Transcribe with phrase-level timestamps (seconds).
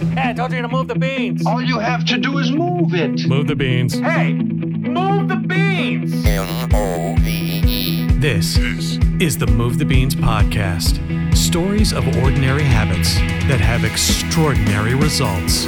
[0.00, 1.46] Hey, I told you to move the beans.
[1.46, 3.28] All you have to do is move it.
[3.28, 3.98] Move the beans.
[3.98, 6.24] Hey, move the beans.
[8.18, 8.56] This
[9.20, 10.96] is the Move the Beans podcast.
[11.36, 13.16] Stories of ordinary habits
[13.46, 15.64] that have extraordinary results.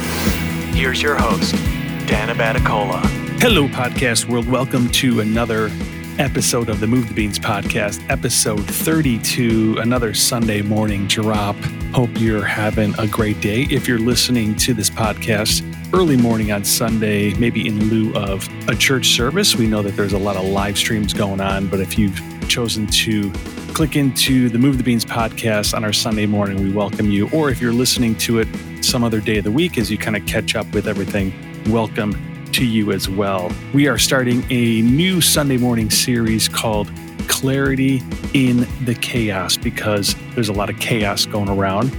[0.73, 1.53] Here's your host,
[2.07, 3.01] Dana Baticola.
[3.39, 4.47] Hello, podcast world.
[4.47, 5.69] Welcome to another
[6.19, 11.55] episode of the Move the Beans podcast, episode 32, another Sunday morning drop.
[11.93, 13.63] Hope you're having a great day.
[13.63, 15.63] If you're listening to this podcast
[15.93, 20.13] early morning on Sunday, maybe in lieu of a church service, we know that there's
[20.13, 23.31] a lot of live streams going on, but if you've chosen to
[23.73, 27.29] click into the Move the Beans podcast on our Sunday morning, we welcome you.
[27.31, 28.47] Or if you're listening to it
[28.81, 31.33] some other day of the week as you kind of catch up with everything,
[31.71, 33.51] welcome to you as well.
[33.73, 36.87] We are starting a new Sunday morning series called
[37.27, 38.03] Clarity
[38.35, 41.91] in the Chaos because there's a lot of chaos going around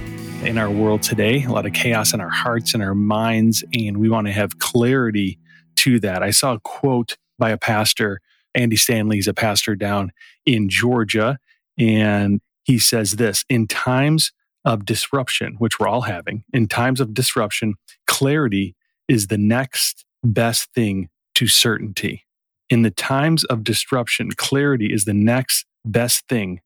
[0.45, 3.97] in our world today, a lot of chaos in our hearts and our minds, and
[3.97, 5.37] we want to have clarity
[5.75, 6.23] to that.
[6.23, 8.21] I saw a quote by a pastor,
[8.53, 10.13] Andy Stanley, he's a pastor down
[10.45, 11.37] in Georgia,
[11.77, 14.31] and he says this In times
[14.63, 17.73] of disruption, which we're all having, in times of disruption,
[18.07, 18.73] clarity
[19.09, 22.25] is the next best thing to certainty.
[22.69, 26.61] In the times of disruption, clarity is the next best thing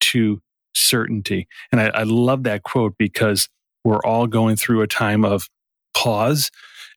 [0.00, 0.40] to
[0.74, 1.46] certainty.
[1.70, 3.48] And I, I love that quote because
[3.84, 5.48] we're all going through a time of
[5.94, 6.50] pause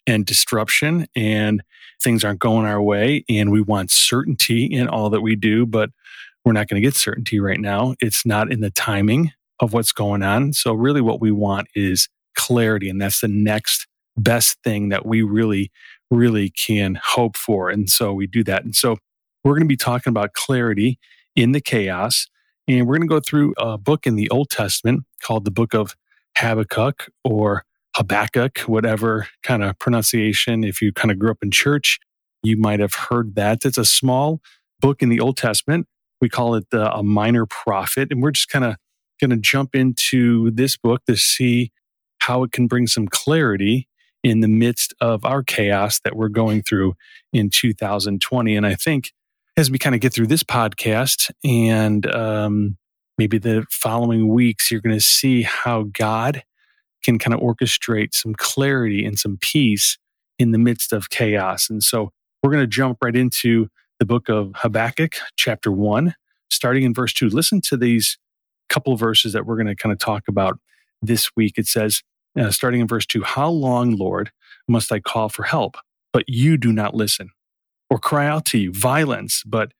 [0.07, 1.61] and disruption, and
[2.01, 3.25] things aren't going our way.
[3.29, 5.89] And we want certainty in all that we do, but
[6.45, 7.95] we're not going to get certainty right now.
[7.99, 10.53] It's not in the timing of what's going on.
[10.53, 12.89] So, really, what we want is clarity.
[12.89, 15.71] And that's the next best thing that we really
[16.09, 17.69] really can hope for.
[17.69, 18.63] And so we do that.
[18.63, 18.97] And so
[19.43, 20.99] we're going to be talking about clarity
[21.35, 22.27] in the chaos.
[22.67, 25.73] And we're going to go through a book in the Old Testament called the book
[25.73, 25.95] of
[26.37, 27.63] Habakkuk or
[27.95, 30.63] Habakkuk, whatever kind of pronunciation.
[30.63, 31.99] If you kind of grew up in church,
[32.43, 33.65] you might have heard that.
[33.65, 34.41] It's a small
[34.79, 35.87] book in the Old Testament.
[36.21, 38.09] We call it the, a minor prophet.
[38.11, 38.75] And we're just kind of
[39.19, 41.71] going to jump into this book to see
[42.19, 43.87] how it can bring some clarity
[44.29, 46.95] in the midst of our chaos that we're going through
[47.31, 48.55] in 2020.
[48.55, 49.13] And I think
[49.55, 52.77] as we kind of get through this podcast and um,
[53.17, 56.43] maybe the following weeks, you're going to see how God
[57.03, 59.97] can kind of orchestrate some clarity and some peace
[60.37, 61.69] in the midst of chaos.
[61.69, 62.11] And so
[62.43, 66.15] we're going to jump right into the book of Habakkuk, chapter one,
[66.49, 67.29] starting in verse two.
[67.29, 68.17] Listen to these
[68.69, 70.59] couple verses that we're going to kind of talk about
[71.01, 71.53] this week.
[71.57, 72.03] It says,
[72.37, 74.31] uh, starting in verse 2 How long, Lord,
[74.67, 75.77] must I call for help,
[76.13, 77.31] but you do not listen?
[77.89, 79.71] Or cry out to you, violence, but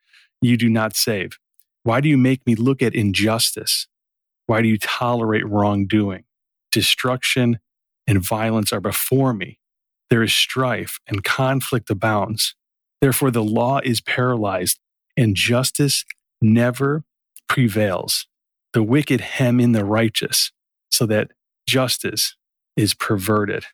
[0.42, 1.38] you do not save?
[1.84, 3.88] Why do you make me look at injustice?
[4.46, 6.24] Why do you tolerate wrongdoing?
[6.72, 7.60] Destruction
[8.06, 9.60] and violence are before me.
[10.10, 12.56] There is strife and conflict abounds.
[13.02, 14.80] Therefore, the law is paralyzed
[15.18, 16.06] and justice
[16.42, 17.04] never
[17.50, 18.28] prevails.
[18.74, 20.52] The wicked hem in the righteous
[20.90, 21.32] so that
[21.68, 22.36] justice
[22.78, 23.66] is perverted.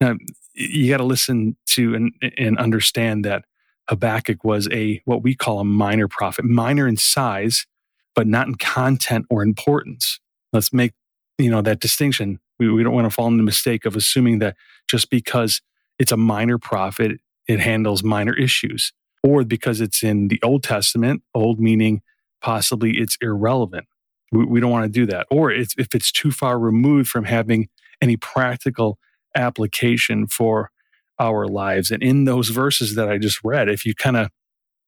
[0.00, 0.16] Now,
[0.54, 3.44] you got to listen to and, and understand that
[3.88, 7.66] Habakkuk was a what we call a minor prophet, minor in size,
[8.14, 10.18] but not in content or importance.
[10.52, 10.94] Let's make
[11.38, 12.40] you know that distinction.
[12.58, 14.56] We, we don't want to fall in the mistake of assuming that
[14.88, 15.62] just because
[15.98, 18.92] it's a minor prophet, it handles minor issues,
[19.22, 22.02] or because it's in the Old Testament, old meaning
[22.40, 23.86] possibly it's irrelevant.
[24.32, 25.26] We, we don't want to do that.
[25.30, 27.68] Or it's, if it's too far removed from having
[28.00, 28.98] any practical
[29.34, 30.70] application for
[31.18, 31.90] our lives.
[31.90, 34.28] And in those verses that I just read, if you kind of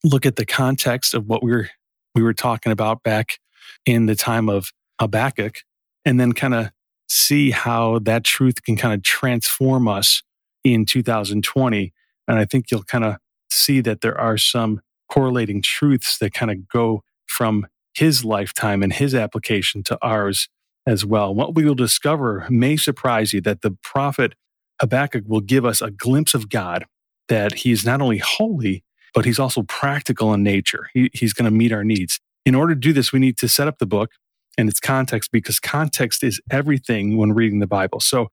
[0.04, 1.69] look at the context of what we were
[2.15, 3.38] we were talking about back
[3.87, 5.59] in the time of Habakkuk,
[6.04, 6.70] and then kind of
[7.09, 10.22] see how that truth can kind of transform us
[10.65, 11.93] in 2020.
[12.26, 13.16] And I think you'll kind of
[13.50, 18.93] see that there are some correlating truths that kind of go from his lifetime and
[18.93, 20.49] his application to ours
[20.86, 21.34] as well.
[21.34, 24.34] What we will discover may surprise you that the prophet
[24.81, 26.87] Habakkuk will give us a glimpse of God,
[27.28, 28.82] that he's not only holy,
[29.14, 30.88] but he's also practical in nature.
[30.94, 32.19] He, he's going to meet our needs.
[32.46, 34.12] In order to do this, we need to set up the book
[34.56, 38.00] and its context because context is everything when reading the Bible.
[38.00, 38.28] So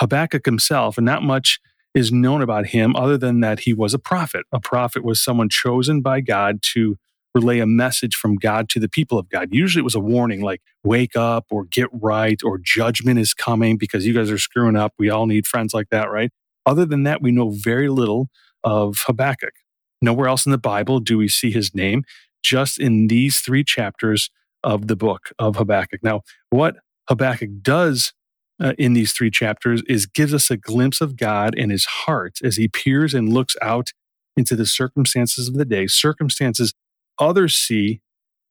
[0.00, 1.60] Habakkuk himself, and not much
[1.94, 4.46] is known about him other than that he was a prophet.
[4.52, 6.96] A prophet was someone chosen by God to
[7.34, 9.48] relay a message from God to the people of God.
[9.52, 13.76] Usually it was a warning like, wake up or get right or judgment is coming
[13.76, 14.94] because you guys are screwing up.
[14.98, 16.30] We all need friends like that, right?
[16.66, 18.28] Other than that, we know very little
[18.64, 19.54] of Habakkuk.
[20.02, 22.04] Nowhere else in the Bible do we see his name,
[22.42, 24.30] just in these three chapters
[24.62, 26.02] of the book of Habakkuk.
[26.02, 26.76] Now, what
[27.08, 28.12] Habakkuk does
[28.60, 32.38] uh, in these three chapters is gives us a glimpse of God and his heart
[32.42, 33.92] as he peers and looks out
[34.36, 36.74] into the circumstances of the day, circumstances
[37.20, 38.00] others see,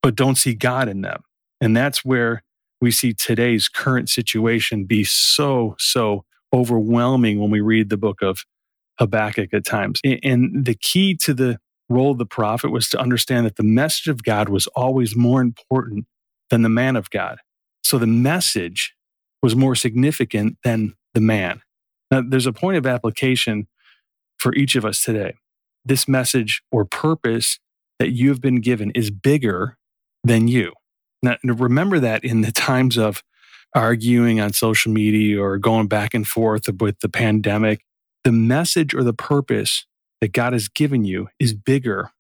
[0.02, 1.24] but don't see God in them.
[1.60, 2.44] And that's where
[2.80, 6.24] we see today's current situation be so, so
[6.54, 8.46] overwhelming when we read the book of
[9.00, 10.00] Habakkuk at times.
[10.24, 14.08] And the key to the role of the prophet was to understand that the message
[14.08, 16.06] of God was always more important
[16.50, 17.40] than the man of God.
[17.84, 18.94] So the message
[19.42, 21.62] was more significant than the man.
[22.12, 23.68] Now, there's a point of application
[24.38, 25.36] for each of us today.
[25.86, 27.60] This message or purpose
[28.00, 29.78] that you have been given is bigger
[30.24, 30.74] than you.
[31.22, 33.24] Now, remember that in the times of
[33.76, 37.82] arguing on social media or going back and forth with the pandemic,
[38.24, 39.86] the message or the purpose
[40.22, 42.12] that God has given you is bigger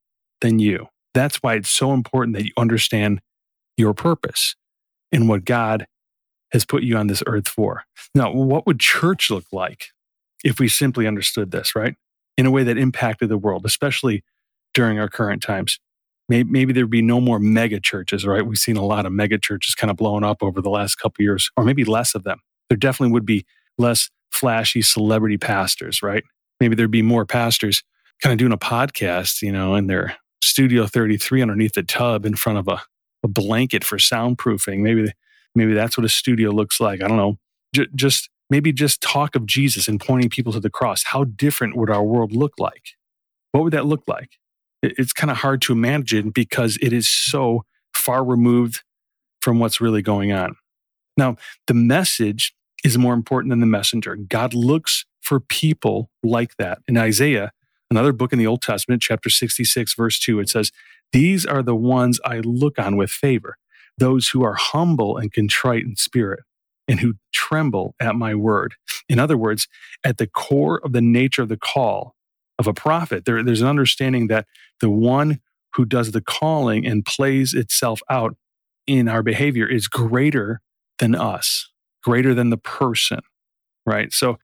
[0.41, 0.87] than you.
[1.13, 3.21] That's why it's so important that you understand
[3.77, 4.55] your purpose
[5.11, 5.87] and what God
[6.51, 7.83] has put you on this earth for.
[8.13, 9.87] Now, what would church look like
[10.43, 11.95] if we simply understood this, right?
[12.37, 14.23] In a way that impacted the world, especially
[14.79, 15.77] during our current times.
[16.29, 18.45] Maybe, maybe there'd be no more mega churches, right?
[18.45, 21.21] We've seen a lot of mega churches kind of blowing up over the last couple
[21.21, 22.39] years, or maybe less of them.
[22.69, 23.45] There definitely would be
[23.77, 26.23] less flashy celebrity pastors, right?
[26.61, 27.83] Maybe there'd be more pastors
[28.23, 32.37] kind of doing a podcast, you know, in their Studio 33 underneath the tub in
[32.37, 32.81] front of a,
[33.21, 34.79] a blanket for soundproofing.
[34.79, 35.11] Maybe,
[35.55, 37.03] maybe that's what a studio looks like.
[37.03, 37.37] I don't know.
[37.75, 41.03] J- just maybe just talk of Jesus and pointing people to the cross.
[41.03, 42.91] How different would our world look like?
[43.51, 44.38] What would that look like?
[44.81, 48.83] It's kind of hard to imagine because it is so far removed
[49.41, 50.55] from what's really going on.
[51.17, 51.35] Now,
[51.67, 52.53] the message
[52.83, 54.15] is more important than the messenger.
[54.15, 56.79] God looks for people like that.
[56.87, 57.51] In Isaiah,
[57.91, 60.71] another book in the Old Testament, chapter 66, verse 2, it says,
[61.11, 63.57] These are the ones I look on with favor,
[63.97, 66.41] those who are humble and contrite in spirit
[66.87, 68.75] and who tremble at my word.
[69.07, 69.67] In other words,
[70.03, 72.15] at the core of the nature of the call
[72.59, 73.25] of a prophet.
[73.25, 74.45] There, there's an understanding that
[74.81, 75.39] the one
[75.73, 78.35] who does the calling and plays itself out
[78.85, 80.61] in our behavior is greater
[80.99, 81.71] than us,
[82.03, 83.21] greater than the person,
[83.85, 84.11] right?
[84.11, 84.37] So,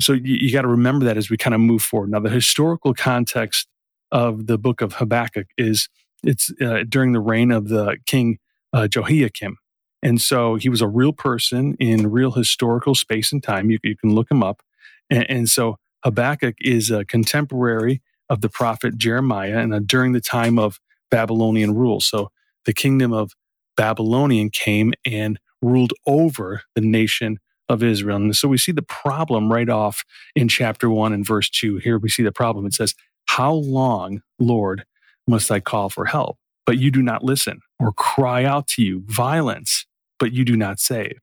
[0.00, 2.10] so you, you got to remember that as we kind of move forward.
[2.10, 3.68] Now, the historical context
[4.10, 5.88] of the book of Habakkuk is
[6.22, 8.38] it's uh, during the reign of the king
[8.72, 9.56] uh, Jehoiakim.
[10.02, 13.70] And so he was a real person in real historical space and time.
[13.70, 14.62] You, you can look him up.
[15.10, 20.20] And, and so Habakkuk is a contemporary of the prophet Jeremiah and uh, during the
[20.20, 20.80] time of
[21.10, 22.00] Babylonian rule.
[22.00, 22.30] So
[22.64, 23.32] the kingdom of
[23.76, 27.38] Babylonian came and ruled over the nation
[27.68, 28.16] of Israel.
[28.16, 30.04] And so we see the problem right off
[30.34, 31.76] in chapter 1 and verse 2.
[31.78, 32.66] Here we see the problem.
[32.66, 32.94] It says,
[33.26, 34.84] How long, Lord,
[35.26, 36.38] must I call for help?
[36.66, 39.86] But you do not listen, or cry out to you, violence,
[40.18, 41.18] but you do not save.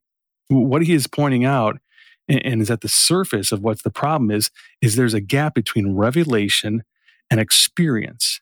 [0.50, 1.77] What he is pointing out
[2.27, 4.51] and is at the surface of what the problem is
[4.81, 6.83] is there's a gap between revelation
[7.29, 8.41] and experience.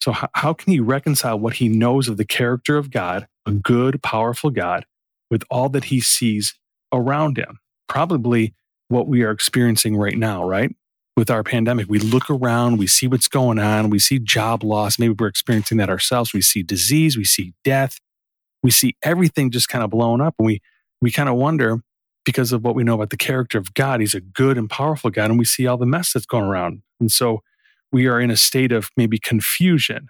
[0.00, 3.52] So how, how can he reconcile what he knows of the character of god a
[3.52, 4.84] good powerful god
[5.30, 6.54] with all that he sees
[6.92, 7.58] around him?
[7.88, 8.54] Probably
[8.88, 10.74] what we are experiencing right now right?
[11.16, 14.98] With our pandemic we look around we see what's going on we see job loss
[14.98, 17.98] maybe we're experiencing that ourselves we see disease we see death
[18.62, 20.60] we see everything just kind of blown up and we
[21.02, 21.82] we kind of wonder
[22.24, 24.00] because of what we know about the character of God.
[24.00, 26.82] He's a good and powerful God, and we see all the mess that's going around.
[27.00, 27.42] And so
[27.90, 30.08] we are in a state of maybe confusion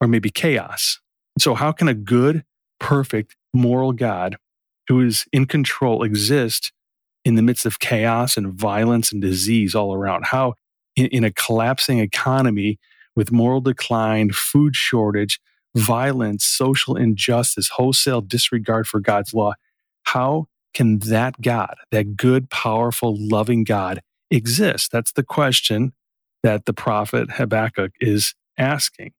[0.00, 1.00] or maybe chaos.
[1.38, 2.44] So, how can a good,
[2.80, 4.36] perfect, moral God
[4.88, 6.72] who is in control exist
[7.24, 10.26] in the midst of chaos and violence and disease all around?
[10.26, 10.54] How,
[10.96, 12.78] in, in a collapsing economy
[13.16, 15.40] with moral decline, food shortage,
[15.76, 19.54] violence, social injustice, wholesale disregard for God's law,
[20.04, 20.46] how
[20.78, 24.92] can that God, that good, powerful, loving God, exist?
[24.92, 25.92] That's the question
[26.44, 29.10] that the prophet Habakkuk is asking.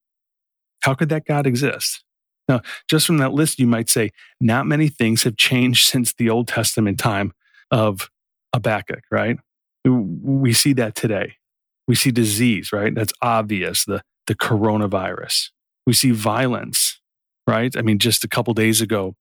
[0.83, 2.05] How could that God exist?
[2.47, 6.29] Now, just from that list, you might say, not many things have changed since the
[6.29, 7.33] Old Testament time
[7.71, 8.09] of
[8.55, 9.37] Habakkuk, right?
[9.83, 11.33] We see that today.
[11.89, 12.95] We see disease, right?
[12.95, 15.49] That's obvious, the, the coronavirus.
[15.85, 17.01] We see violence,
[17.45, 17.75] right?
[17.75, 19.15] I mean, just a couple days ago,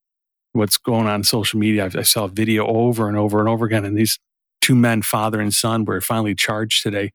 [0.53, 1.91] what's going on in social media.
[1.95, 4.19] I, I saw a video over and over and over again, and these
[4.61, 7.13] two men, father and son, were finally charged today.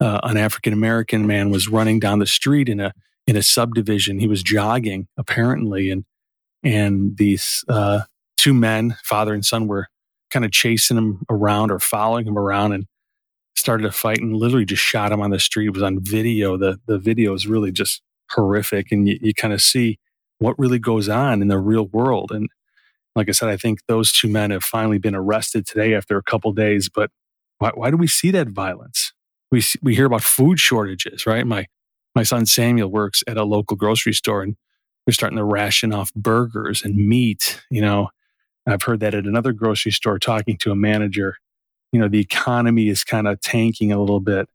[0.00, 2.92] Uh, an African American man was running down the street in a
[3.26, 4.18] in a subdivision.
[4.18, 6.04] He was jogging apparently, and
[6.62, 8.02] and these uh,
[8.36, 9.88] two men, father and son, were
[10.30, 12.86] kind of chasing him around or following him around, and
[13.54, 15.66] started a fight and literally just shot him on the street.
[15.66, 16.56] It was on video.
[16.56, 19.98] The the video is really just horrific, and you, you kind of see
[20.38, 22.30] what really goes on in the real world.
[22.32, 22.48] And
[23.16, 26.22] Like I said, I think those two men have finally been arrested today after a
[26.22, 26.88] couple days.
[26.88, 27.10] But
[27.58, 29.12] why, why do we see that violence?
[29.52, 31.46] We, we hear about food shortages, right?
[31.46, 31.66] My,
[32.14, 34.56] my son Samuel works at a local grocery store and
[35.06, 37.62] they're starting to ration off burgers and meat.
[37.70, 38.08] You know,
[38.66, 41.36] I've heard that at another grocery store talking to a manager.
[41.92, 44.48] You know, the economy is kind of tanking a little bit.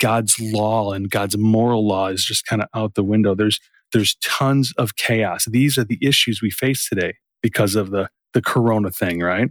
[0.00, 3.34] God's law and God's moral law is just kind of out the window.
[3.36, 3.60] There's
[3.92, 5.44] there's tons of chaos.
[5.44, 9.50] These are the issues we face today because of the the corona thing, right?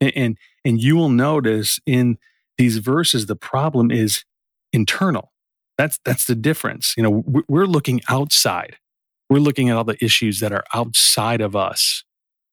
[0.00, 2.18] And and, and you will notice in
[2.58, 4.24] these verses the problem is
[4.72, 5.32] internal.
[5.78, 6.94] That's that's the difference.
[6.96, 8.76] You know, we're looking outside.
[9.28, 12.04] We're looking at all the issues that are outside of us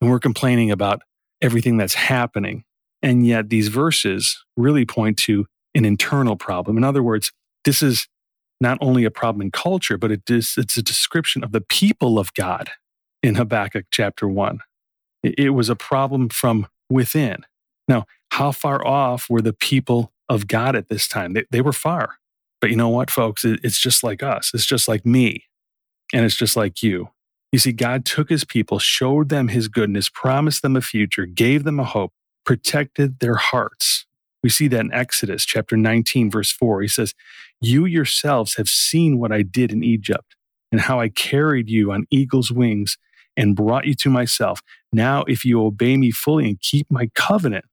[0.03, 1.01] and we're complaining about
[1.41, 2.65] everything that's happening.
[3.01, 6.77] And yet these verses really point to an internal problem.
[6.77, 7.31] In other words,
[7.63, 8.07] this is
[8.59, 12.19] not only a problem in culture, but it is, it's a description of the people
[12.19, 12.71] of God
[13.21, 14.59] in Habakkuk chapter one.
[15.23, 17.45] It, was a problem from within.
[17.87, 21.33] Now, how far off were the people of God at this time?
[21.33, 22.17] They, they were far.
[22.59, 23.45] But you know what, folks?
[23.45, 24.51] It, it's just like us.
[24.53, 25.45] It's just like me.
[26.13, 27.09] And it's just like you.
[27.51, 31.63] You see, God took his people, showed them his goodness, promised them a future, gave
[31.63, 32.13] them a hope,
[32.45, 34.05] protected their hearts.
[34.41, 36.81] We see that in Exodus chapter 19, verse 4.
[36.81, 37.13] He says,
[37.61, 40.35] You yourselves have seen what I did in Egypt
[40.71, 42.97] and how I carried you on eagle's wings
[43.37, 44.61] and brought you to myself.
[44.93, 47.65] Now, if you obey me fully and keep my covenant,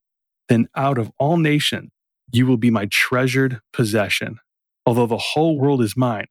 [0.49, 1.91] then out of all nations,
[2.33, 4.39] you will be my treasured possession.
[4.87, 6.27] Although the whole world is mine,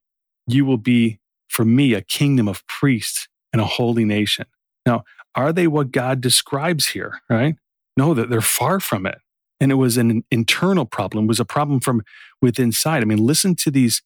[0.48, 4.46] you will be for me a kingdom of priests and a holy nation.
[4.86, 5.04] Now,
[5.36, 7.56] are they what God describes here, right?
[7.96, 9.20] No, that they're far from it.
[9.62, 12.02] And it was an internal problem, was a problem from
[12.42, 13.02] within inside.
[13.02, 14.02] I mean, listen to these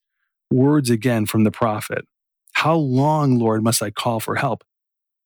[0.51, 2.05] words again from the prophet.
[2.53, 4.63] How long, Lord, must I call for help?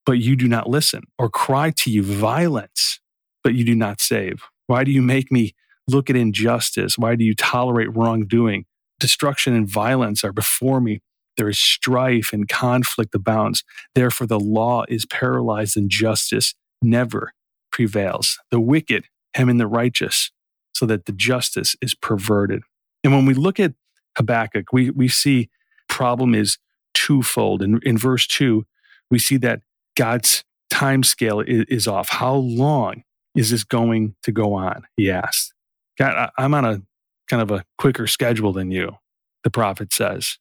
[0.07, 2.99] But you do not listen, or cry to you violence,
[3.43, 4.41] but you do not save.
[4.65, 5.53] Why do you make me
[5.87, 6.97] look at injustice?
[6.97, 8.65] Why do you tolerate wrongdoing?
[8.99, 11.01] Destruction and violence are before me.
[11.35, 13.63] There is strife and conflict abounds.
[13.93, 17.33] Therefore, the law is paralyzed and justice never
[17.71, 18.39] prevails.
[18.49, 20.31] The wicked hem in the righteous
[20.73, 22.63] so that the justice is perverted.
[23.03, 23.73] And when we look at
[24.17, 25.49] Habakkuk, we, we see
[25.89, 26.57] problem is
[26.93, 27.61] twofold.
[27.61, 28.65] In, in verse two,
[29.11, 29.61] we see that
[29.97, 32.09] God's time scale is, is off.
[32.09, 33.03] How long
[33.35, 34.83] is this going to go on?
[34.95, 35.53] He asked.
[35.97, 36.81] God, I, I'm on a
[37.29, 38.95] kind of a quicker schedule than you,
[39.43, 40.37] the prophet says.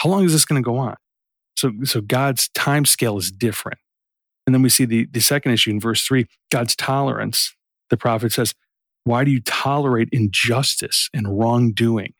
[0.00, 0.96] How long is this going to go on?
[1.56, 3.78] So, so God's time scale is different.
[4.46, 7.54] And then we see the, the second issue in verse three God's tolerance.
[7.90, 8.54] The prophet says,
[9.04, 12.14] Why do you tolerate injustice and wrongdoing?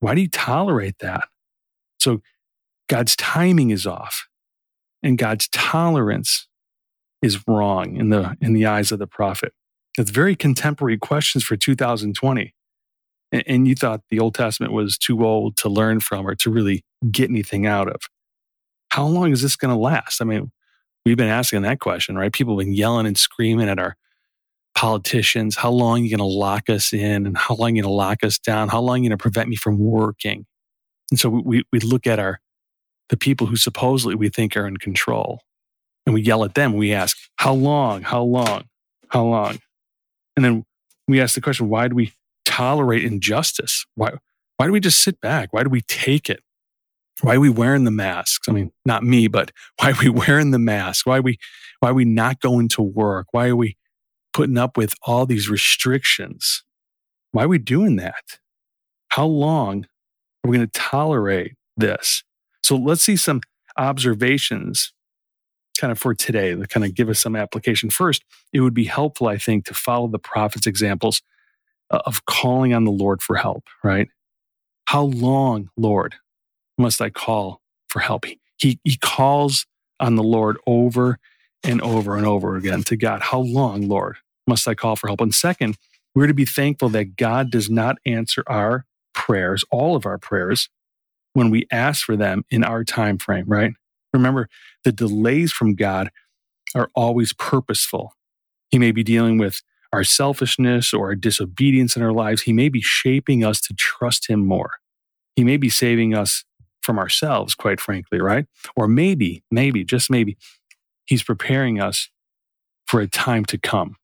[0.00, 1.28] Why do you tolerate that?
[1.98, 2.20] So
[2.88, 4.28] God's timing is off
[5.06, 6.48] and God's tolerance
[7.22, 9.52] is wrong in the, in the eyes of the prophet.
[9.98, 12.52] It's very contemporary questions for 2020
[13.32, 16.84] and you thought the Old Testament was too old to learn from or to really
[17.10, 18.00] get anything out of.
[18.90, 20.20] How long is this going to last?
[20.22, 20.52] I mean,
[21.04, 22.32] we've been asking that question, right?
[22.32, 23.96] People have been yelling and screaming at our
[24.74, 25.56] politicians.
[25.56, 27.26] How long are you going to lock us in?
[27.26, 28.68] And how long are you going to lock us down?
[28.68, 30.46] How long are you going to prevent me from working?
[31.10, 32.40] And so we, we look at our
[33.08, 35.40] the people who supposedly we think are in control
[36.04, 36.74] and we yell at them.
[36.74, 38.02] We ask, how long?
[38.02, 38.64] How long?
[39.08, 39.58] How long?
[40.36, 40.64] And then
[41.08, 42.12] we ask the question, why do we
[42.44, 43.84] tolerate injustice?
[43.94, 44.12] Why,
[44.56, 45.52] why do we just sit back?
[45.52, 46.40] Why do we take it?
[47.22, 48.48] Why are we wearing the masks?
[48.48, 51.06] I mean, not me, but why are we wearing the mask?
[51.06, 51.38] Why are we,
[51.80, 53.28] why are we not going to work?
[53.32, 53.76] Why are we
[54.32, 56.62] putting up with all these restrictions?
[57.32, 58.38] Why are we doing that?
[59.08, 59.86] How long
[60.44, 62.22] are we going to tolerate this?
[62.66, 63.42] So let's see some
[63.76, 64.92] observations
[65.78, 67.90] kind of for today that kind of give us some application.
[67.90, 71.22] First, it would be helpful, I think, to follow the prophet's examples
[71.92, 74.08] uh, of calling on the Lord for help, right?
[74.86, 76.16] How long, Lord,
[76.76, 78.24] must I call for help?
[78.56, 79.64] He, he calls
[80.00, 81.20] on the Lord over
[81.62, 83.22] and over and over again to God.
[83.22, 84.16] How long, Lord,
[84.48, 85.20] must I call for help?
[85.20, 85.76] And second,
[86.16, 90.68] we're to be thankful that God does not answer our prayers, all of our prayers,
[91.36, 93.74] when we ask for them in our time frame, right?
[94.14, 94.48] Remember,
[94.84, 96.10] the delays from God
[96.74, 98.14] are always purposeful.
[98.70, 99.60] He may be dealing with
[99.92, 104.30] our selfishness or our disobedience in our lives, He may be shaping us to trust
[104.30, 104.70] Him more.
[105.36, 106.44] He may be saving us
[106.80, 108.46] from ourselves, quite frankly, right?
[108.74, 110.38] Or maybe, maybe, just maybe,
[111.04, 112.08] He's preparing us
[112.86, 113.96] for a time to come.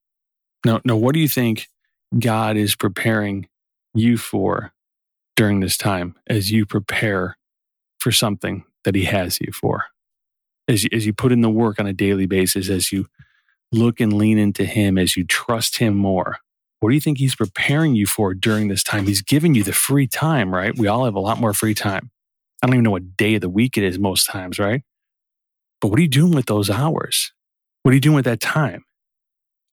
[0.67, 1.69] Now, now, what do you think
[2.19, 3.49] God is preparing
[3.95, 4.75] you for
[5.37, 7.37] during this time as you prepare
[7.99, 9.87] for something that He has you for?
[10.69, 13.07] As you, as you put in the work on a daily basis, as you
[13.73, 16.39] look and lean into Him, as you trust Him more,
[16.81, 19.07] what do you think He's preparing you for during this time?
[19.07, 20.77] He's giving you the free time, right?
[20.77, 22.11] We all have a lot more free time.
[22.63, 24.83] I don't even know what day of the week it is most times, right?
[25.81, 27.33] But what are you doing with those hours?
[27.83, 28.85] What are you doing with that time?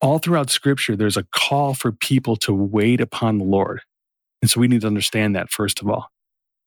[0.02, 3.82] All throughout scripture, there's a call for people to wait upon the Lord.
[4.42, 6.08] And so we need to understand that, first of all.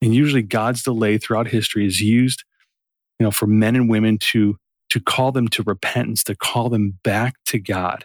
[0.00, 2.44] And usually God's delay throughout history is used,
[3.18, 4.56] you know, for men and women to,
[4.90, 8.04] to call them to repentance, to call them back to God.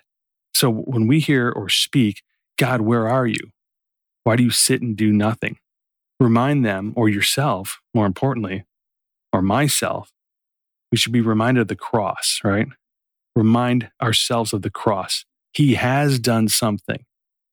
[0.53, 2.21] So when we hear or speak,
[2.57, 3.51] God, where are you?
[4.23, 5.57] Why do you sit and do nothing?
[6.19, 8.65] Remind them or yourself, more importantly,
[9.31, 10.11] or myself,
[10.91, 12.67] we should be reminded of the cross, right?
[13.35, 15.25] Remind ourselves of the cross.
[15.53, 17.03] He has done something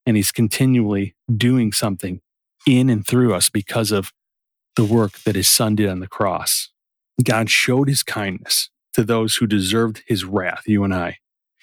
[0.07, 2.21] and he's continually doing something
[2.67, 4.13] in and through us because of
[4.77, 6.71] the work that his son did on the cross.
[7.23, 11.19] God showed his kindness to those who deserved his wrath, you and I.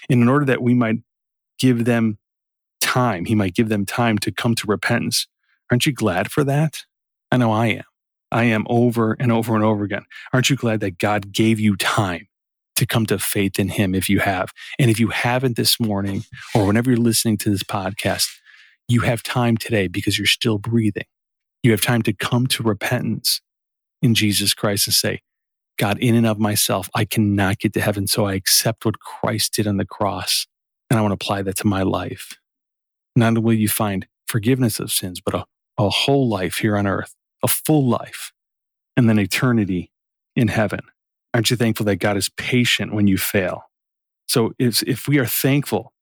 [0.10, 0.98] And in order that we might
[1.60, 2.18] give them
[2.80, 5.28] time, he might give them time to come to repentance.
[5.70, 6.84] Aren't you glad for that?
[7.32, 7.84] I know I am.
[8.32, 10.06] I am over and over and over again.
[10.34, 12.28] Aren't you glad that God gave you time
[12.82, 14.50] to come to faith in Him if you have?
[14.78, 16.24] And if you haven't this morning
[16.54, 18.28] or whenever you're listening to this podcast,
[18.88, 21.06] you have time today because you're still breathing.
[21.64, 23.42] You have time to come to repentance
[24.02, 25.22] in Jesus Christ and say,
[25.78, 28.08] God, in and of myself, I cannot get to heaven.
[28.08, 30.48] So I accept what Christ did on the cross
[30.90, 32.38] and I want to apply that to my life.
[33.16, 35.46] Not only will you find forgiveness of sins, but a,
[35.78, 38.32] a whole life here on earth a full life,
[38.96, 39.92] and then eternity
[40.36, 40.82] in heaven.
[41.34, 43.64] Aren't you thankful that God is patient when you fail?
[44.28, 45.94] So if, we are thankful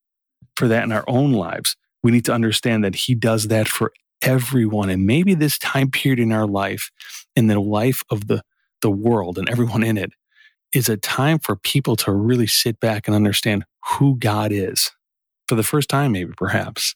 [0.56, 3.92] for that in our own lives, we need to understand that He does that for
[4.22, 4.90] everyone.
[4.90, 6.92] And maybe this time period in our life,
[7.36, 8.44] in the life of the,
[8.82, 10.12] the world and everyone in it,
[10.74, 14.92] is a time for people to really sit back and understand who God is
[15.48, 16.94] for the first time, maybe perhaps,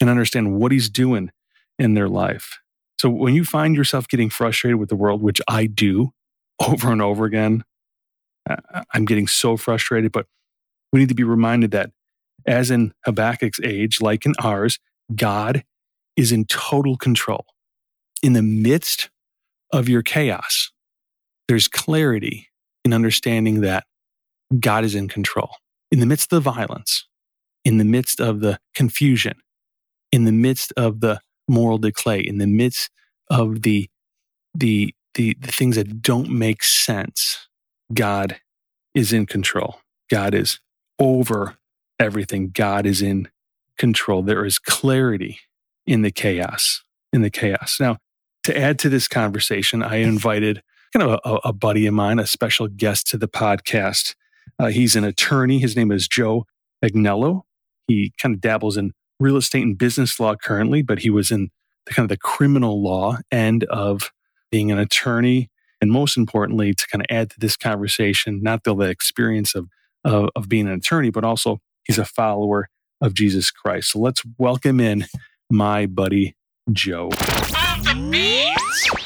[0.00, 1.30] and understand what He's doing
[1.78, 2.58] in their life.
[3.00, 6.10] So when you find yourself getting frustrated with the world, which I do
[6.60, 7.64] over and over again,
[8.92, 10.26] I'm getting so frustrated, but
[10.92, 11.90] we need to be reminded that
[12.46, 14.78] as in Habakkuk's age, like in ours,
[15.14, 15.64] God
[16.16, 17.44] is in total control.
[18.22, 19.10] In the midst
[19.72, 20.70] of your chaos,
[21.46, 22.48] there's clarity
[22.84, 23.84] in understanding that
[24.58, 25.50] God is in control.
[25.90, 27.06] In the midst of the violence,
[27.64, 29.34] in the midst of the confusion,
[30.10, 32.90] in the midst of the moral decay, in the midst
[33.30, 33.88] of the,
[34.54, 37.47] the, the, the things that don't make sense,
[37.92, 38.40] God
[38.94, 39.80] is in control.
[40.10, 40.60] God is
[40.98, 41.56] over
[41.98, 42.50] everything.
[42.50, 43.28] God is in
[43.76, 44.22] control.
[44.22, 45.40] There is clarity
[45.86, 47.78] in the chaos, in the chaos.
[47.80, 47.98] Now,
[48.44, 52.26] to add to this conversation, I invited kind of a, a buddy of mine, a
[52.26, 54.14] special guest to the podcast.
[54.58, 55.58] Uh, he's an attorney.
[55.58, 56.46] His name is Joe
[56.84, 57.42] Agnello.
[57.86, 61.50] He kind of dabbles in real estate and business law currently, but he was in
[61.86, 64.12] the kind of the criminal law end of
[64.50, 65.50] being an attorney.
[65.80, 69.68] And most importantly, to kind of add to this conversation, not the experience of,
[70.04, 72.68] of, of being an attorney, but also he's a follower
[73.00, 73.92] of Jesus Christ.
[73.92, 75.06] So let's welcome in
[75.50, 76.34] my buddy,
[76.72, 77.10] Joe.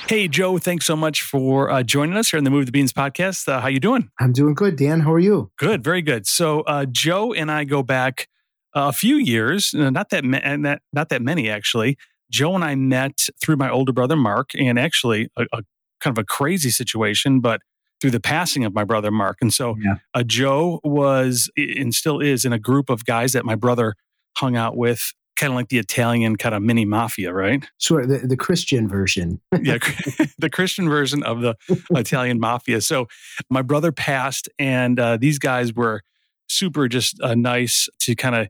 [0.08, 2.92] Hey, Joe, thanks so much for uh, joining us here in the Move the Beans
[2.92, 3.48] podcast.
[3.48, 4.10] Uh, how you doing?
[4.20, 5.00] I'm doing good, Dan.
[5.00, 5.50] How are you?
[5.58, 6.26] Good, very good.
[6.26, 8.28] So uh, Joe and I go back
[8.74, 11.96] a few years, uh, not that, not, not that many actually.
[12.30, 15.62] Joe and I met through my older brother Mark, and actually a, a
[16.02, 17.60] kind of a crazy situation, but
[18.00, 19.38] through the passing of my brother Mark.
[19.40, 19.94] And so yeah.
[20.12, 23.94] uh, Joe was and still is in a group of guys that my brother
[24.36, 27.64] hung out with, kind of like the Italian kind of mini mafia, right?
[27.78, 29.40] Sure, the, the Christian version.
[29.62, 29.78] yeah,
[30.38, 31.54] the Christian version of the
[31.92, 32.80] Italian mafia.
[32.80, 33.06] So
[33.48, 36.02] my brother passed, and uh, these guys were
[36.48, 38.48] super just uh, nice to kind of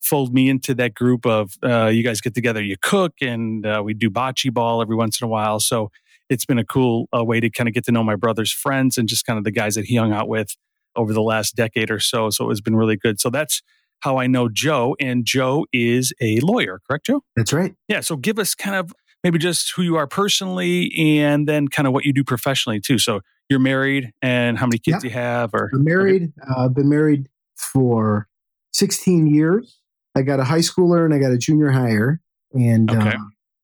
[0.00, 3.82] fold me into that group of uh, you guys get together, you cook, and uh,
[3.84, 5.60] we do bocce ball every once in a while.
[5.60, 5.90] So
[6.34, 8.98] it's been a cool uh, way to kind of get to know my brother's friends
[8.98, 10.56] and just kind of the guys that he hung out with
[10.96, 12.28] over the last decade or so.
[12.28, 13.20] So it's been really good.
[13.20, 13.62] So that's
[14.00, 14.96] how I know Joe.
[15.00, 17.22] And Joe is a lawyer, correct, Joe?
[17.36, 17.74] That's right.
[17.88, 18.00] Yeah.
[18.00, 18.92] So give us kind of
[19.22, 22.98] maybe just who you are personally and then kind of what you do professionally too.
[22.98, 25.08] So you're married and how many kids yeah.
[25.08, 26.32] you have or I'm married.
[26.42, 26.50] Okay.
[26.50, 28.28] Uh, I've been married for
[28.72, 29.78] 16 years.
[30.16, 32.20] I got a high schooler and I got a junior higher.
[32.52, 33.10] And okay.
[33.10, 33.18] uh,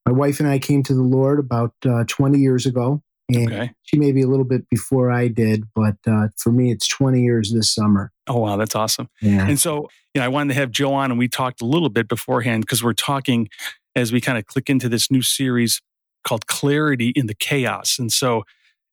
[0.07, 3.03] my wife and I came to the Lord about uh, 20 years ago.
[3.33, 3.71] And okay.
[3.83, 7.23] she may be a little bit before I did, but uh, for me, it's 20
[7.23, 8.11] years this summer.
[8.27, 8.57] Oh, wow.
[8.57, 9.09] That's awesome.
[9.23, 9.47] Yeah.
[9.47, 11.91] And so, you know, I wanted to have Joe on and we talked a little
[11.91, 13.49] bit beforehand because we're talking
[13.95, 15.81] as we kind of click into this new series
[16.25, 18.01] called Clarity in the Chaos.
[18.01, 18.43] And so,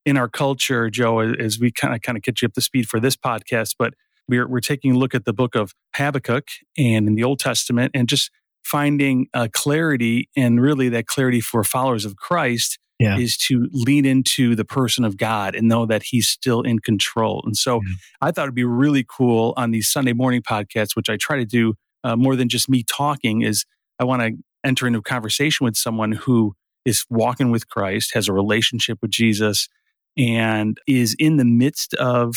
[0.06, 2.88] in our culture, Joe, as we kind of kind of catch you up to speed
[2.88, 3.94] for this podcast, but
[4.30, 7.92] we're, we're taking a look at the book of Habakkuk and in the Old Testament
[7.94, 8.32] and just
[8.68, 13.18] finding uh, clarity and really that clarity for followers of Christ yeah.
[13.18, 17.42] is to lean into the person of God and know that he's still in control.
[17.46, 17.94] And so yeah.
[18.22, 21.46] I thought it'd be really cool on these Sunday morning podcasts, which I try to
[21.46, 23.66] do uh, more than just me talking, is
[24.00, 24.32] I want to
[24.66, 26.54] enter into a conversation with someone who
[26.84, 29.70] is walking with Christ, has a relationship with Jesus,
[30.18, 32.36] and is in the midst of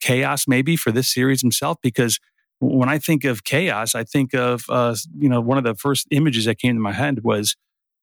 [0.00, 2.18] chaos, maybe for this series himself, because
[2.62, 6.06] when I think of chaos, I think of, uh, you know, one of the first
[6.10, 7.56] images that came to my head was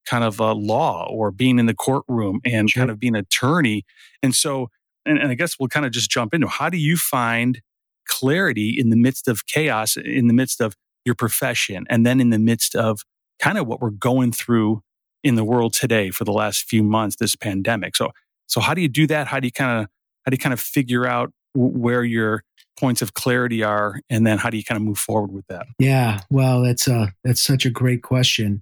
[0.06, 2.82] kind of a law or being in the courtroom and sure.
[2.82, 3.86] kind of being an attorney.
[4.22, 4.70] And so,
[5.06, 7.62] and, and I guess we'll kind of just jump into how do you find
[8.08, 12.30] clarity in the midst of chaos, in the midst of your profession, and then in
[12.30, 13.02] the midst of
[13.40, 14.82] kind of what we're going through
[15.24, 17.96] in the world today for the last few months, this pandemic.
[17.96, 18.10] So,
[18.48, 19.28] so how do you do that?
[19.28, 19.88] How do you kind of
[20.26, 22.44] how do you kind of figure out where your
[22.80, 25.68] points of clarity are, and then how do you kind of move forward with that?
[25.78, 28.62] Yeah, well, that's a that's such a great question.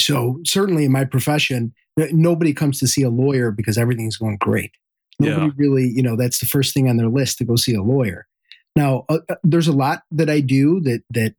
[0.00, 4.72] So certainly in my profession, nobody comes to see a lawyer because everything's going great.
[5.20, 5.52] Nobody yeah.
[5.56, 8.26] really, you know, that's the first thing on their list to go see a lawyer.
[8.74, 11.34] Now, uh, uh, there's a lot that I do that that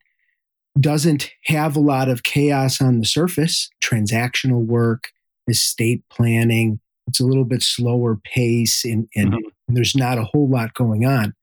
[0.80, 3.70] doesn't have a lot of chaos on the surface.
[3.84, 5.10] Transactional work,
[5.48, 6.80] estate planning.
[7.08, 9.48] It's a little bit slower pace, and, and, mm-hmm.
[9.68, 11.34] and there's not a whole lot going on.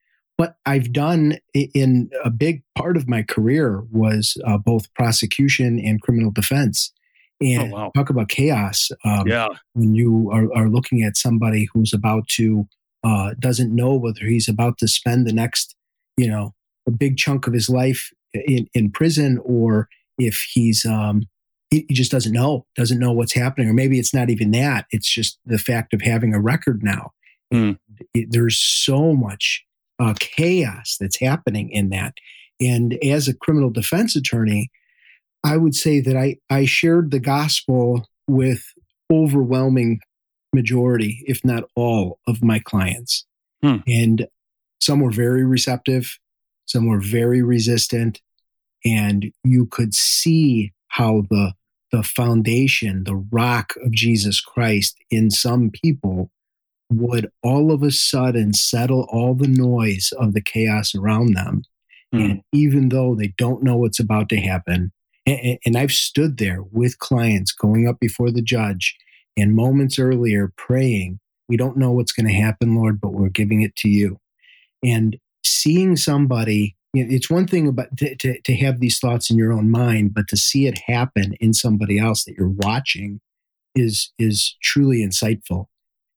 [0.41, 6.01] What I've done in a big part of my career was uh, both prosecution and
[6.01, 6.95] criminal defense.
[7.43, 7.93] And oh, wow.
[7.95, 8.89] talk about chaos.
[9.05, 9.49] Um, yeah.
[9.75, 12.67] When you are, are, looking at somebody who's about to,
[13.05, 15.77] uh, doesn't know whether he's about to spend the next,
[16.17, 16.55] you know,
[16.89, 21.25] a big chunk of his life in, in prison or if he's, um,
[21.69, 23.69] he, he just doesn't know, doesn't know what's happening.
[23.69, 24.87] Or maybe it's not even that.
[24.91, 27.11] It's just the fact of having a record now.
[27.53, 27.79] Mm.
[28.15, 29.67] It, there's so much
[30.01, 32.15] uh, chaos that's happening in that.
[32.61, 34.71] And as a criminal defense attorney,
[35.45, 38.65] I would say that I, I shared the gospel with
[39.11, 40.01] overwhelming
[40.53, 43.27] majority, if not all, of my clients.
[43.63, 43.77] Hmm.
[43.87, 44.27] And
[44.81, 46.19] some were very receptive,
[46.67, 48.21] some were very resistant.
[48.85, 51.53] And you could see how the
[51.93, 56.31] the foundation, the rock of Jesus Christ in some people
[56.91, 61.63] would all of a sudden settle all the noise of the chaos around them.
[62.13, 62.21] Hmm.
[62.21, 64.93] And even though they don't know what's about to happen,
[65.27, 68.97] and, and I've stood there with clients going up before the judge
[69.37, 73.63] and moments earlier praying, We don't know what's going to happen, Lord, but we're giving
[73.63, 74.19] it to you.
[74.85, 79.31] And seeing somebody, you know, it's one thing about to, to, to have these thoughts
[79.31, 83.21] in your own mind, but to see it happen in somebody else that you're watching
[83.75, 85.67] is is truly insightful.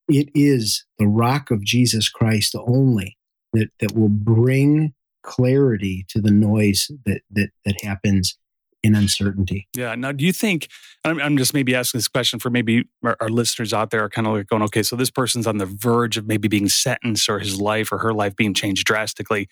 [0.07, 3.17] It is the rock of Jesus Christ only
[3.53, 8.37] that, that will bring clarity to the noise that that that happens
[8.83, 9.67] in uncertainty.
[9.75, 9.95] Yeah.
[9.95, 10.67] Now, do you think,
[11.05, 14.09] I'm, I'm just maybe asking this question for maybe our, our listeners out there are
[14.09, 17.29] kind of like going, okay, so this person's on the verge of maybe being sentenced
[17.29, 19.47] or his life or her life being changed drastically.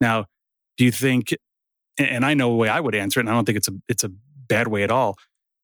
[0.00, 0.24] Now,
[0.76, 1.36] do you think,
[1.98, 3.74] and I know a way I would answer it, and I don't think it's a,
[3.88, 4.10] it's a
[4.48, 5.14] bad way at all.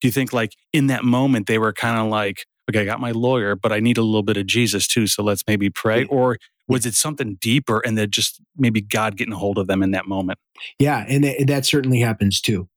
[0.01, 3.01] Do you think like in that moment they were kind of like, okay, I got
[3.01, 5.07] my lawyer, but I need a little bit of Jesus too.
[5.07, 6.05] So let's maybe pray.
[6.05, 9.83] Or was it something deeper and that just maybe God getting a hold of them
[9.83, 10.39] in that moment?
[10.79, 11.05] Yeah.
[11.09, 12.69] And that, that certainly happens too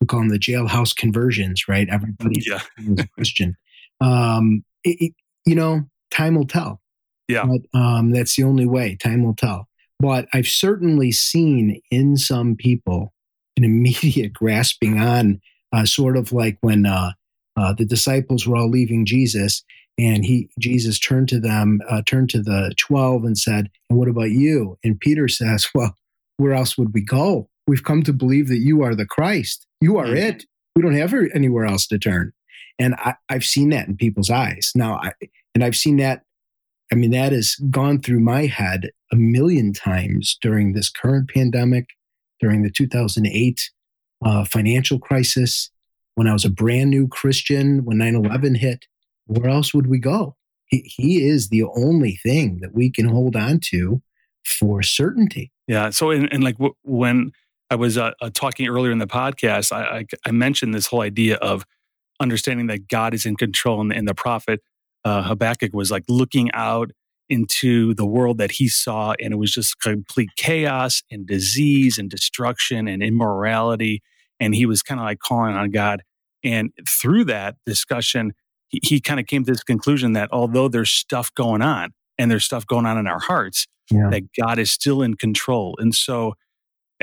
[0.00, 1.88] we call them the jailhouse conversions, right?
[1.90, 2.60] Everybody yeah.
[2.78, 3.56] is a Christian.
[4.00, 5.12] Um, it, it,
[5.44, 6.80] you know, time will tell.
[7.28, 7.44] Yeah.
[7.46, 8.96] But, um, that's the only way.
[8.96, 9.68] Time will tell.
[10.00, 13.12] But I've certainly seen in some people
[13.56, 15.40] an immediate grasping on,
[15.72, 17.12] uh, sort of like when uh,
[17.56, 19.62] uh, the disciples were all leaving Jesus,
[19.98, 24.08] and he Jesus turned to them, uh, turned to the twelve, and said, "And what
[24.08, 25.94] about you?" And Peter says, "Well,
[26.40, 27.48] where else would we go?
[27.66, 29.66] We've come to believe that you are the Christ.
[29.80, 30.16] You are mm-hmm.
[30.16, 30.44] it.
[30.74, 32.32] We don't have anywhere else to turn.
[32.78, 34.72] And I, have seen that in people's eyes.
[34.74, 35.12] Now, I,
[35.54, 36.22] and I've seen that.
[36.90, 41.90] I mean, that has gone through my head a million times during this current pandemic,
[42.40, 43.70] during the 2008
[44.24, 45.70] uh, financial crisis,
[46.20, 48.84] when I was a brand new Christian, when 9 11 hit.
[49.24, 50.36] Where else would we go?
[50.66, 54.02] He, he is the only thing that we can hold on to
[54.44, 55.50] for certainty.
[55.66, 55.88] Yeah.
[55.88, 57.32] So, and, and like w- when
[57.70, 59.72] I was uh, uh, talking earlier in the podcast.
[59.72, 61.64] I, I, I, mentioned this whole idea of
[62.20, 64.60] understanding that God is in control, and, and the prophet
[65.06, 66.90] uh, Habakkuk was like looking out
[67.30, 72.10] into the world that he saw, and it was just complete chaos and disease and
[72.10, 74.02] destruction and immorality.
[74.38, 76.02] And he was kind of like calling on God.
[76.42, 78.32] And through that discussion,
[78.68, 82.30] he, he kind of came to this conclusion that although there's stuff going on and
[82.30, 84.08] there's stuff going on in our hearts, yeah.
[84.10, 85.76] that God is still in control.
[85.78, 86.34] And so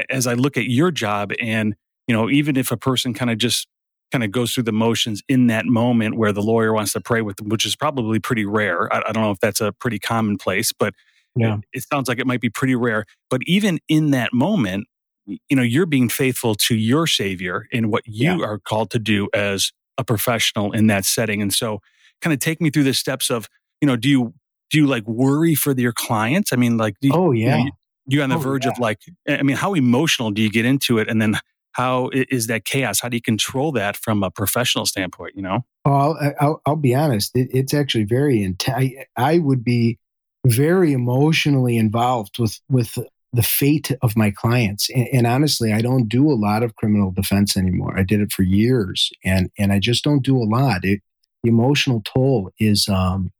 [0.09, 1.75] as I look at your job and,
[2.07, 3.67] you know, even if a person kind of just
[4.11, 7.21] kind of goes through the motions in that moment where the lawyer wants to pray
[7.21, 8.91] with them, which is probably pretty rare.
[8.93, 10.93] I, I don't know if that's a pretty commonplace, but
[11.35, 11.55] yeah.
[11.55, 13.05] it, it sounds like it might be pretty rare.
[13.29, 14.87] But even in that moment,
[15.27, 18.45] you know, you're being faithful to your Savior in what you yeah.
[18.45, 21.41] are called to do as a professional in that setting.
[21.41, 21.81] And so,
[22.21, 23.47] kind of take me through the steps of,
[23.81, 24.33] you know, do you
[24.69, 26.51] do you like worry for your clients?
[26.51, 27.65] I mean, like, you, oh yeah,
[28.05, 28.71] you, are on the oh, verge yeah.
[28.71, 31.39] of like, I mean, how emotional do you get into it, and then
[31.73, 32.99] how is that chaos?
[33.01, 35.33] How do you control that from a professional standpoint?
[35.35, 38.77] You know, oh, I'll, I'll, I'll be honest, it, it's actually very intense.
[38.77, 39.99] I, I would be
[40.45, 42.97] very emotionally involved with with
[43.33, 44.89] the fate of my clients.
[44.89, 47.97] And, and, honestly, I don't do a lot of criminal defense anymore.
[47.97, 50.83] I did it for years, and and I just don't do a lot.
[50.83, 51.01] It,
[51.43, 53.31] the emotional toll is um,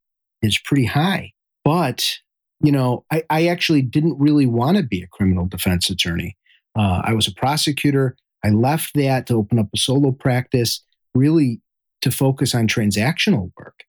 [0.42, 1.32] is pretty high.
[1.64, 2.18] But
[2.62, 6.36] you know, I, I actually didn't really want to be a criminal defense attorney.
[6.78, 8.16] Uh, I was a prosecutor.
[8.44, 11.62] I left that to open up a solo practice, really
[12.02, 13.84] to focus on transactional work.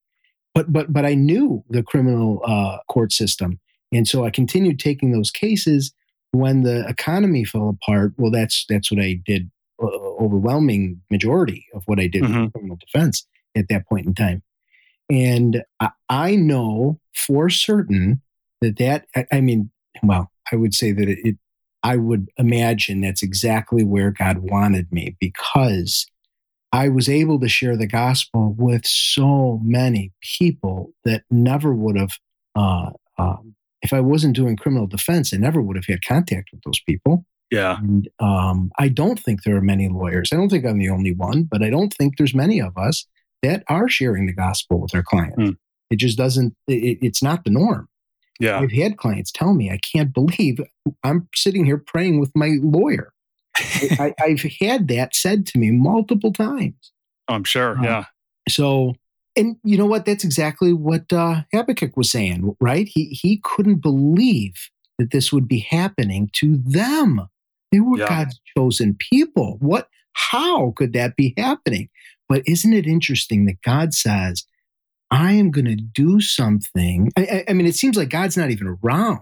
[0.54, 3.60] But but but I knew the criminal uh, court system,
[3.92, 5.92] and so I continued taking those cases.
[6.32, 9.50] When the economy fell apart, well, that's that's what I did.
[9.82, 9.86] Uh,
[10.20, 12.44] overwhelming majority of what I did mm-hmm.
[12.44, 13.24] with criminal defense
[13.56, 14.42] at that point in time.
[15.10, 18.20] And I, I know for certain
[18.60, 19.70] that that, I, I, mean,
[20.02, 21.36] well, I would say that it, it,
[21.82, 26.06] I would imagine that's exactly where God wanted me because
[26.72, 32.18] I was able to share the gospel with so many people that never would have,
[32.54, 36.62] uh, um, if I wasn't doing criminal defense, I never would have had contact with
[36.64, 37.24] those people.
[37.50, 37.78] Yeah.
[37.78, 40.30] And um, I don't think there are many lawyers.
[40.32, 43.06] I don't think I'm the only one, but I don't think there's many of us
[43.42, 45.38] that are sharing the gospel with our clients.
[45.38, 45.56] Mm.
[45.90, 47.88] It just doesn't, it, it's not the norm.
[48.40, 48.58] Yeah.
[48.58, 50.60] I've had clients tell me, I can't believe
[51.02, 53.12] I'm sitting here praying with my lawyer.
[53.58, 56.92] I, have had that said to me multiple times.
[57.26, 57.78] I'm sure.
[57.78, 58.04] Uh, yeah.
[58.48, 58.94] So,
[59.38, 60.04] and you know what?
[60.04, 62.86] That's exactly what uh, Habakkuk was saying, right?
[62.86, 67.28] He he couldn't believe that this would be happening to them.
[67.72, 68.08] They were yeah.
[68.08, 69.56] God's chosen people.
[69.60, 69.88] What?
[70.12, 71.88] How could that be happening?
[72.28, 74.44] But isn't it interesting that God says,
[75.10, 77.10] I am going to do something?
[77.16, 79.20] I, I, mean, it seems like God's not even around,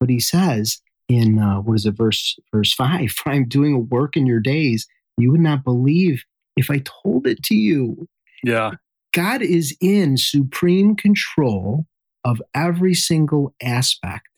[0.00, 4.16] but he says in, uh, what is it, verse, verse five, I'm doing a work
[4.16, 4.86] in your days.
[5.18, 6.24] You would not believe
[6.56, 8.08] if I told it to you.
[8.44, 8.72] Yeah.
[9.12, 11.86] God is in supreme control
[12.24, 14.28] of every single aspect.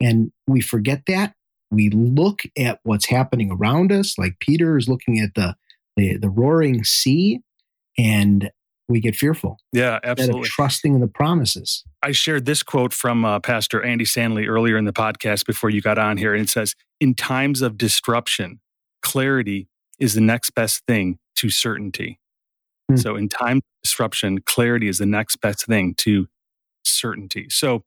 [0.00, 1.34] And we forget that.
[1.70, 5.56] We look at what's happening around us, like Peter is looking at the
[5.96, 7.40] the, the roaring sea
[7.98, 8.50] and
[8.88, 9.58] we get fearful.
[9.72, 10.48] Yeah, absolutely.
[10.48, 11.84] trusting in the promises.
[12.02, 15.80] I shared this quote from uh, Pastor Andy Stanley earlier in the podcast before you
[15.80, 18.60] got on here, and it says, "In times of disruption,
[19.02, 22.18] clarity is the next best thing to certainty."
[22.92, 22.96] Hmm.
[22.96, 26.28] So, in time disruption, clarity is the next best thing to
[26.84, 27.46] certainty.
[27.50, 27.84] So,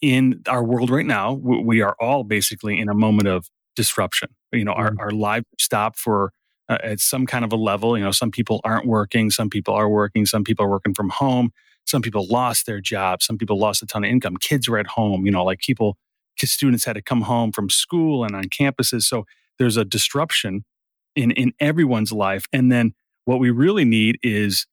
[0.00, 4.30] in our world right now, we are all basically in a moment of disruption.
[4.52, 5.00] You know, our, hmm.
[5.00, 6.32] our lives stop for
[6.68, 7.96] uh, at some kind of a level.
[7.96, 11.10] You know, some people aren't working, some people are working, some people are working from
[11.10, 11.52] home,
[11.86, 14.36] some people lost their jobs, some people lost a ton of income.
[14.36, 15.26] Kids were at home.
[15.26, 15.96] You know, like people,
[16.38, 19.02] students had to come home from school and on campuses.
[19.02, 19.24] So
[19.58, 20.64] there's a disruption
[21.14, 22.46] in in everyone's life.
[22.52, 22.94] And then
[23.26, 24.66] what we really need is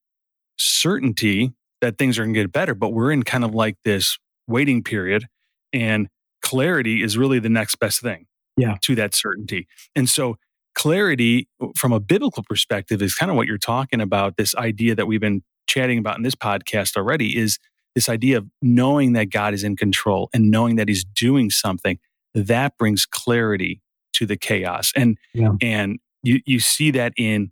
[0.58, 2.74] certainty that things are going to get better.
[2.74, 5.28] But we're in kind of like this waiting period,
[5.74, 6.08] and
[6.42, 8.26] clarity is really the next best thing.
[8.56, 8.78] Yeah.
[8.84, 9.68] To that certainty.
[9.96, 10.38] And so
[10.76, 14.38] clarity from a biblical perspective is kind of what you're talking about.
[14.38, 17.58] This idea that we've been chatting about in this podcast already is
[17.96, 21.98] this idea of knowing that God is in control and knowing that He's doing something
[22.36, 23.82] that brings clarity
[24.14, 24.92] to the chaos.
[24.96, 25.54] And yeah.
[25.62, 27.52] and you you see that in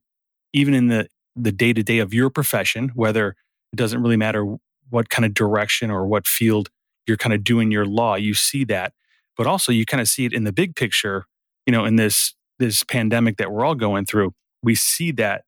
[0.53, 3.29] even in the the day to day of your profession, whether
[3.71, 4.57] it doesn't really matter
[4.89, 6.69] what kind of direction or what field
[7.07, 8.93] you're kind of doing your law, you see that.
[9.37, 11.25] But also you kind of see it in the big picture,
[11.65, 15.45] you know, in this this pandemic that we're all going through, we see that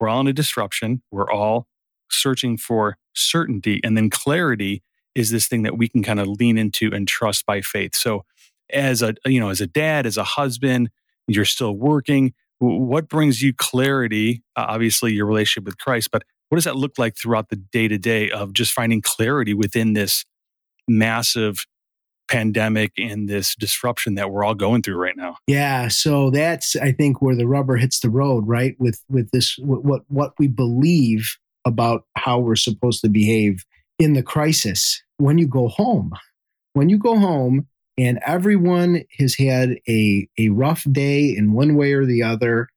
[0.00, 1.02] we're all in a disruption.
[1.10, 1.66] We're all
[2.10, 3.80] searching for certainty.
[3.84, 4.82] And then clarity
[5.14, 7.94] is this thing that we can kind of lean into and trust by faith.
[7.94, 8.24] So
[8.70, 10.90] as a you know as a dad as a husband
[11.28, 16.56] you're still working what brings you clarity uh, obviously your relationship with christ but what
[16.56, 20.24] does that look like throughout the day to day of just finding clarity within this
[20.88, 21.66] massive
[22.28, 25.36] pandemic and this disruption that we're all going through right now.
[25.46, 28.74] Yeah, so that's I think where the rubber hits the road, right?
[28.78, 33.64] With with this what what we believe about how we're supposed to behave
[33.98, 35.02] in the crisis.
[35.18, 36.12] When you go home,
[36.74, 37.66] when you go home
[37.98, 42.68] and everyone has had a, a rough day in one way or the other.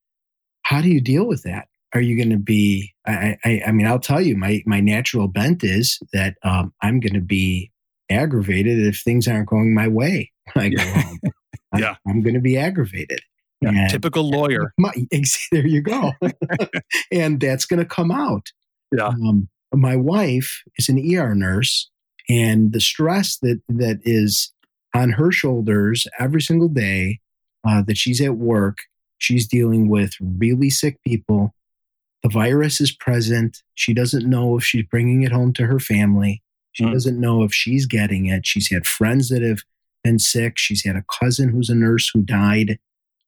[0.64, 1.68] How do you deal with that?
[1.94, 2.94] Are you going to be?
[3.08, 7.00] I, I, I, mean, I'll tell you, my my natural bent is that um, I'm
[7.00, 7.72] going to be
[8.12, 11.20] aggravated if things aren't going my way I go home.
[11.78, 13.22] yeah, I'm, I'm going to be aggravated.
[13.62, 14.74] Yeah, typical lawyer.
[14.78, 14.94] My,
[15.52, 16.14] there you go.
[17.12, 18.48] and that's going to come out.
[18.96, 19.08] Yeah.
[19.08, 21.90] Um, my wife is an ER nurse,
[22.30, 24.54] and the stress that that is
[24.94, 27.20] on her shoulders every single day
[27.68, 28.80] uh, that she's at work,
[29.18, 31.54] she's dealing with really sick people.
[32.24, 33.62] The virus is present.
[33.76, 36.42] She doesn't know if she's bringing it home to her family.
[36.74, 36.94] She mm.
[36.94, 38.46] doesn't know if she's getting it.
[38.46, 39.60] She's had friends that have
[40.04, 40.58] been sick.
[40.58, 42.80] She's had a cousin who's a nurse who died.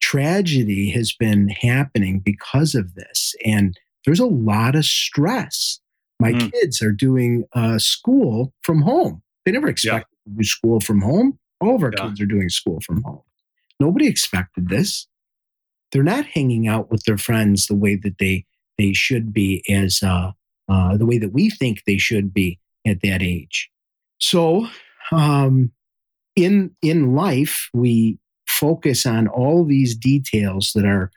[0.02, 3.36] Tragedy has been happening because of this.
[3.46, 5.80] And there's a lot of stress.
[6.20, 6.52] My mm.
[6.52, 9.22] kids are doing uh, school from home.
[9.46, 10.32] They never expected yeah.
[10.32, 11.40] to do school from home.
[11.62, 12.08] All of our yeah.
[12.08, 13.22] kids are doing school from home.
[13.80, 15.08] Nobody expected this.
[15.92, 18.46] They're not hanging out with their friends the way that they
[18.78, 20.32] they should be as uh,
[20.70, 23.70] uh, the way that we think they should be at that age.
[24.20, 24.68] So,
[25.12, 25.72] um,
[26.36, 31.12] in in life, we focus on all these details that are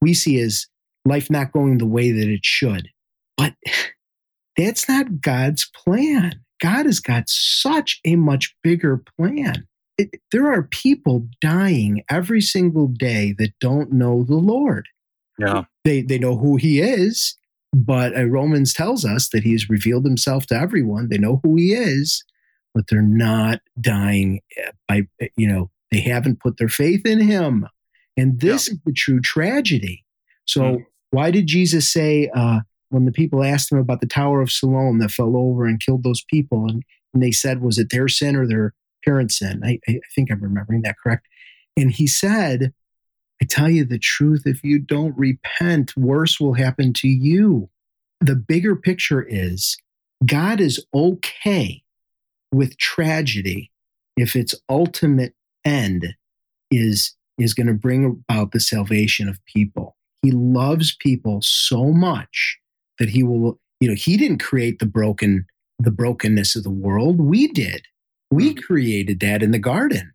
[0.00, 0.66] we see as
[1.04, 2.88] life not going the way that it should.
[3.36, 3.54] But
[4.56, 6.40] that's not God's plan.
[6.60, 9.66] God has got such a much bigger plan.
[10.00, 14.88] It, there are people dying every single day that don't know the Lord.
[15.38, 15.64] Yeah.
[15.84, 17.36] They, they know who he is,
[17.74, 21.08] but uh, Romans tells us that he has revealed himself to everyone.
[21.08, 22.24] They know who he is,
[22.74, 27.20] but they're not dying eh, by, eh, you know, they haven't put their faith in
[27.20, 27.66] him.
[28.16, 28.74] And this yeah.
[28.74, 30.04] is the true tragedy.
[30.46, 30.86] So, mm.
[31.10, 32.60] why did Jesus say, uh,
[32.90, 36.02] when the people asked him about the Tower of Siloam that fell over and killed
[36.02, 36.82] those people, and,
[37.14, 39.62] and they said, was it their sin or their parents' sin?
[39.64, 41.26] I, I think I'm remembering that correct.
[41.76, 42.72] And he said,
[43.42, 47.70] I tell you the truth, if you don't repent, worse will happen to you.
[48.20, 49.78] The bigger picture is
[50.26, 51.82] God is okay
[52.52, 53.70] with tragedy
[54.16, 55.34] if its ultimate
[55.64, 56.14] end
[56.70, 59.96] is, is going to bring about the salvation of people.
[60.22, 62.58] He loves people so much
[62.98, 65.46] that he will, you know, he didn't create the broken,
[65.78, 67.18] the brokenness of the world.
[67.18, 67.86] We did.
[68.30, 68.60] We mm-hmm.
[68.60, 70.12] created that in the garden.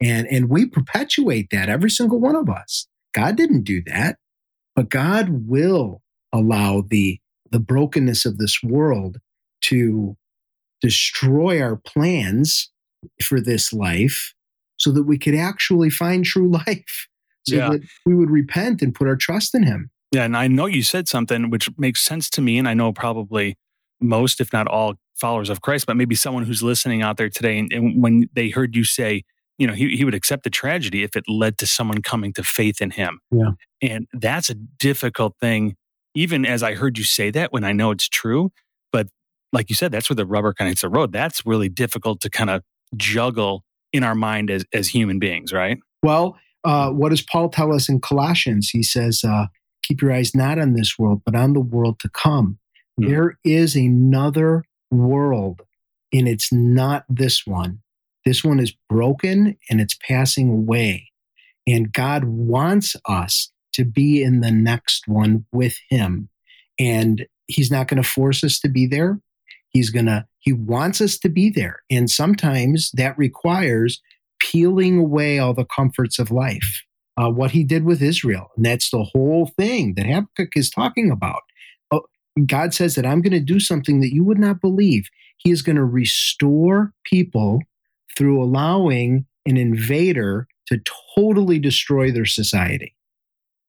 [0.00, 2.86] And, and we perpetuate that, every single one of us.
[3.14, 4.18] God didn't do that,
[4.76, 7.18] but God will allow the,
[7.50, 9.18] the brokenness of this world
[9.62, 10.16] to
[10.80, 12.70] destroy our plans
[13.22, 14.34] for this life
[14.76, 17.08] so that we could actually find true life,
[17.46, 17.70] so yeah.
[17.70, 19.90] that we would repent and put our trust in Him.
[20.12, 20.24] Yeah.
[20.24, 22.58] And I know you said something which makes sense to me.
[22.58, 23.56] And I know probably
[24.00, 27.58] most, if not all, followers of Christ, but maybe someone who's listening out there today.
[27.58, 29.24] And, and when they heard you say,
[29.58, 32.44] you know, he, he would accept the tragedy if it led to someone coming to
[32.44, 33.20] faith in him.
[33.30, 33.50] Yeah.
[33.82, 35.76] And that's a difficult thing,
[36.14, 38.52] even as I heard you say that when I know it's true.
[38.92, 39.08] But
[39.52, 41.12] like you said, that's where the rubber kind of hits the road.
[41.12, 42.62] That's really difficult to kind of
[42.96, 45.78] juggle in our mind as, as human beings, right?
[46.02, 48.70] Well, uh, what does Paul tell us in Colossians?
[48.70, 49.46] He says, uh,
[49.82, 52.58] Keep your eyes not on this world, but on the world to come.
[53.00, 53.08] Mm.
[53.08, 55.62] There is another world,
[56.12, 57.80] and it's not this one.
[58.24, 61.10] This one is broken and it's passing away.
[61.66, 66.28] And God wants us to be in the next one with Him.
[66.78, 69.20] And He's not going to force us to be there.
[69.70, 71.82] He's going to, He wants us to be there.
[71.90, 74.00] And sometimes that requires
[74.40, 76.82] peeling away all the comforts of life
[77.18, 78.48] uh, what he did with Israel.
[78.56, 81.42] And that's the whole thing that Habakkuk is talking about.
[82.46, 85.08] God says that I'm going to do something that you would not believe.
[85.38, 87.60] He is going to restore people
[88.16, 90.80] through allowing an invader to
[91.16, 92.94] totally destroy their society.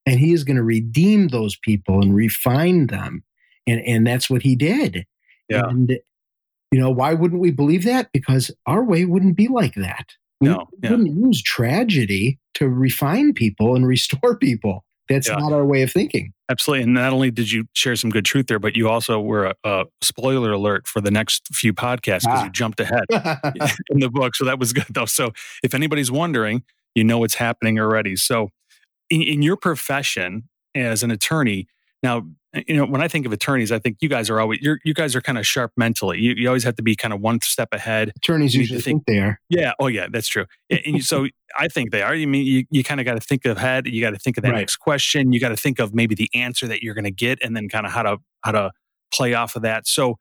[0.05, 3.23] And he is going to redeem those people and refine them.
[3.67, 5.05] And, and that's what he did.
[5.47, 5.67] Yeah.
[5.67, 5.91] And,
[6.71, 8.09] you know, why wouldn't we believe that?
[8.11, 10.07] Because our way wouldn't be like that.
[10.41, 10.91] No, we yeah.
[10.91, 14.85] wouldn't use tragedy to refine people and restore people.
[15.09, 15.37] That's yeah.
[15.37, 16.33] not our way of thinking.
[16.49, 16.83] Absolutely.
[16.83, 19.55] And not only did you share some good truth there, but you also were a,
[19.63, 22.43] a spoiler alert for the next few podcasts because ah.
[22.45, 23.03] you jumped ahead
[23.89, 24.35] in the book.
[24.35, 25.05] So that was good, though.
[25.05, 25.31] So
[25.63, 28.15] if anybody's wondering, you know what's happening already.
[28.15, 28.49] So
[29.09, 31.67] in, in your profession as an attorney,
[32.03, 34.93] now you know, when I think of attorneys, I think you guys are always you
[34.93, 36.19] guys are kind of sharp mentally.
[36.19, 38.11] You, you always have to be kind of one step ahead.
[38.15, 39.39] Attorneys usually think, think, they are.
[39.49, 39.73] Yeah.
[39.79, 40.07] Oh, yeah.
[40.11, 40.45] That's true.
[40.69, 41.27] and so
[41.59, 42.15] I think they are.
[42.15, 43.87] You mean you, you kind of got to think ahead.
[43.87, 44.59] You got to think of that right.
[44.59, 45.31] next question.
[45.31, 47.69] You got to think of maybe the answer that you're going to get, and then
[47.69, 48.71] kind of how to how to
[49.13, 49.87] play off of that.
[49.87, 50.17] So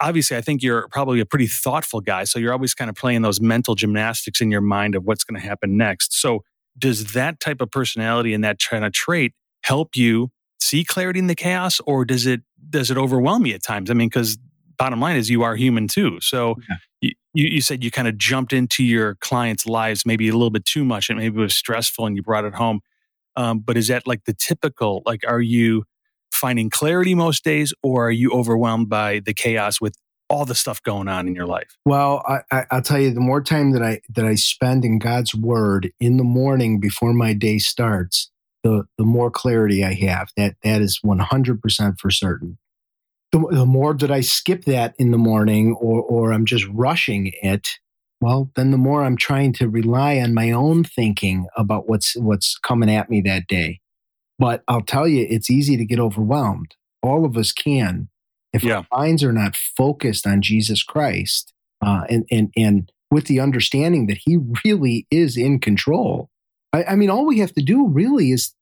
[0.00, 2.24] obviously, I think you're probably a pretty thoughtful guy.
[2.24, 5.40] So you're always kind of playing those mental gymnastics in your mind of what's going
[5.40, 6.20] to happen next.
[6.20, 6.40] So
[6.76, 10.30] does that type of personality and that kind of trait help you
[10.60, 13.90] see clarity in the chaos, or does it does it overwhelm you at times?
[13.90, 14.38] I mean, because
[14.76, 16.18] bottom line is you are human too.
[16.20, 16.56] So
[17.00, 17.10] yeah.
[17.32, 20.64] you, you said you kind of jumped into your clients' lives maybe a little bit
[20.64, 22.80] too much, and maybe it was stressful, and you brought it home.
[23.36, 25.02] Um, but is that like the typical?
[25.04, 25.84] Like, are you
[26.32, 29.96] finding clarity most days, or are you overwhelmed by the chaos with
[30.28, 31.76] all the stuff going on in your life?
[31.84, 35.34] Well, I, will tell you, the more time that I that I spend in God's
[35.34, 38.30] Word in the morning before my day starts,
[38.64, 40.30] the the more clarity I have.
[40.36, 42.58] That that is one hundred percent for certain.
[43.30, 47.30] The, the more that I skip that in the morning, or or I'm just rushing
[47.42, 47.78] it,
[48.20, 52.58] well, then the more I'm trying to rely on my own thinking about what's what's
[52.58, 53.80] coming at me that day.
[54.38, 56.74] But I'll tell you, it's easy to get overwhelmed.
[57.02, 58.08] All of us can.
[58.52, 58.82] If yeah.
[58.90, 61.52] our minds are not focused on Jesus Christ
[61.84, 66.30] uh, and, and, and with the understanding that he really is in control.
[66.74, 68.52] I, I mean, all we have to do really is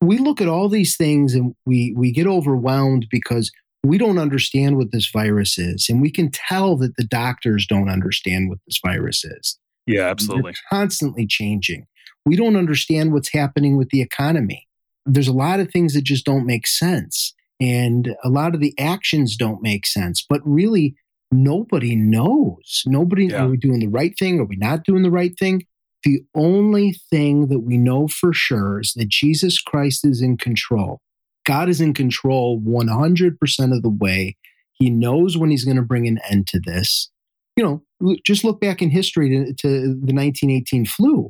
[0.00, 3.50] we look at all these things and we, we get overwhelmed because
[3.84, 5.88] we don't understand what this virus is.
[5.88, 9.58] And we can tell that the doctors don't understand what this virus is.
[9.86, 10.52] Yeah, absolutely.
[10.52, 11.86] They're constantly changing.
[12.26, 14.68] We don't understand what's happening with the economy
[15.08, 17.34] there's a lot of things that just don't make sense.
[17.60, 20.24] And a lot of the actions don't make sense.
[20.28, 20.94] But really,
[21.32, 22.82] nobody knows.
[22.86, 23.44] Nobody, yeah.
[23.44, 24.38] are we doing the right thing?
[24.38, 25.66] Are we not doing the right thing?
[26.08, 31.02] The only thing that we know for sure is that Jesus Christ is in control.
[31.44, 34.38] God is in control 100% of the way.
[34.72, 37.10] He knows when he's going to bring an end to this.
[37.56, 41.28] You know, just look back in history to, to the 1918 flu.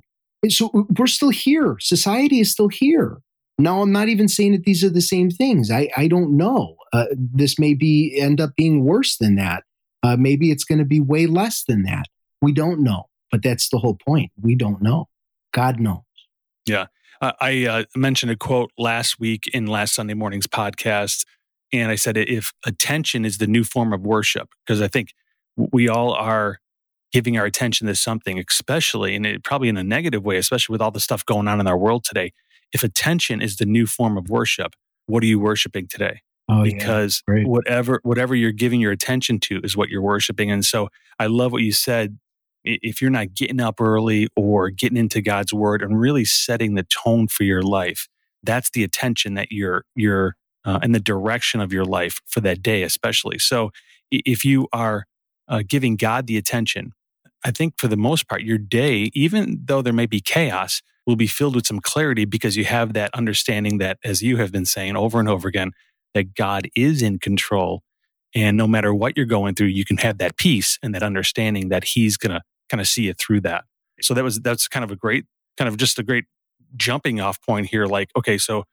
[0.49, 1.79] So we're still here.
[1.81, 3.18] Society is still here.
[3.59, 5.72] Now, I'm not even saying that these are the same things.
[5.72, 6.76] I, I don't know.
[6.93, 9.64] Uh, this may be end up being worse than that.
[10.05, 12.07] Uh, maybe it's going to be way less than that.
[12.41, 13.07] We don't know.
[13.31, 14.33] But that's the whole point.
[14.41, 15.09] We don't know.
[15.53, 16.03] God knows.
[16.66, 16.87] Yeah.
[17.20, 21.24] Uh, I uh, mentioned a quote last week in last Sunday morning's podcast.
[21.72, 25.12] And I said, if attention is the new form of worship, because I think
[25.57, 26.61] we all are
[27.12, 30.81] giving our attention to something, especially, and it, probably in a negative way, especially with
[30.81, 32.33] all the stuff going on in our world today
[32.72, 34.74] if attention is the new form of worship,
[35.07, 36.20] what are you worshiping today?
[36.51, 37.45] Oh, because yeah.
[37.45, 40.51] whatever whatever you're giving your attention to is what you're worshiping.
[40.51, 42.18] And so I love what you said.
[42.65, 46.85] If you're not getting up early or getting into God's word and really setting the
[46.85, 48.09] tone for your life,
[48.43, 52.63] that's the attention that you're you're uh, in the direction of your life for that
[52.63, 53.39] day, especially.
[53.39, 53.71] So
[54.11, 55.05] if you are
[55.49, 56.93] uh, giving God the attention,
[57.45, 61.17] I think for the most part, your day, even though there may be chaos, will
[61.17, 64.67] be filled with some clarity because you have that understanding that, as you have been
[64.67, 65.73] saying over and over again,
[66.15, 67.83] that God is in control.
[68.35, 71.68] And no matter what you're going through, you can have that peace and that understanding
[71.70, 73.64] that He's going to kind of see you through that.
[74.01, 75.24] So that was, that's kind of a great,
[75.57, 76.24] kind of just a great
[76.76, 77.87] jumping off point here.
[77.87, 78.64] Like, okay, so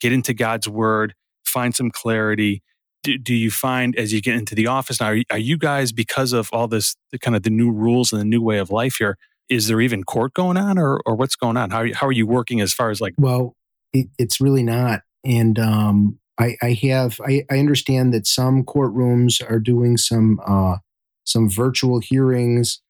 [0.00, 2.62] get into God's word, find some clarity.
[3.02, 5.92] Do, do you find as you get into the office now, are, are you guys,
[5.92, 8.70] because of all this, the kind of the new rules and the new way of
[8.70, 9.16] life here,
[9.48, 11.70] is there even court going on or, or what's going on?
[11.70, 13.14] How you, how are you working as far as like?
[13.18, 13.54] Well,
[13.92, 15.02] it, it's really not.
[15.24, 20.76] And um, I, I have, I, I understand that some courtrooms are doing some, uh,
[21.24, 22.80] some virtual hearings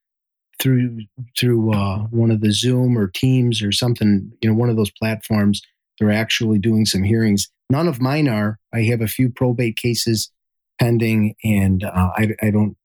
[0.61, 1.01] through,
[1.39, 4.91] through uh, one of the Zoom or Teams or something, you know, one of those
[4.91, 5.61] platforms.
[5.99, 7.49] They're actually doing some hearings.
[7.71, 8.59] None of mine are.
[8.73, 10.31] I have a few probate cases
[10.81, 12.77] pending and uh, I, I don't,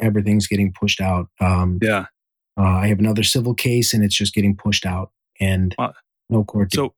[0.00, 1.28] everything's getting pushed out.
[1.40, 2.06] Um, yeah.
[2.58, 5.76] Uh, I have another civil case, and it's just getting pushed out, and
[6.28, 6.74] no court.
[6.74, 6.92] So,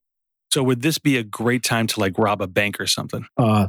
[0.51, 3.25] so would this be a great time to like rob a bank or something?
[3.37, 3.67] Uh,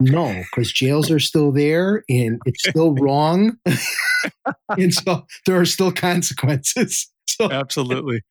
[0.00, 3.58] no, because jails are still there, and it's still wrong,
[4.68, 7.10] and so there are still consequences.
[7.30, 7.52] So.
[7.52, 8.22] Absolutely.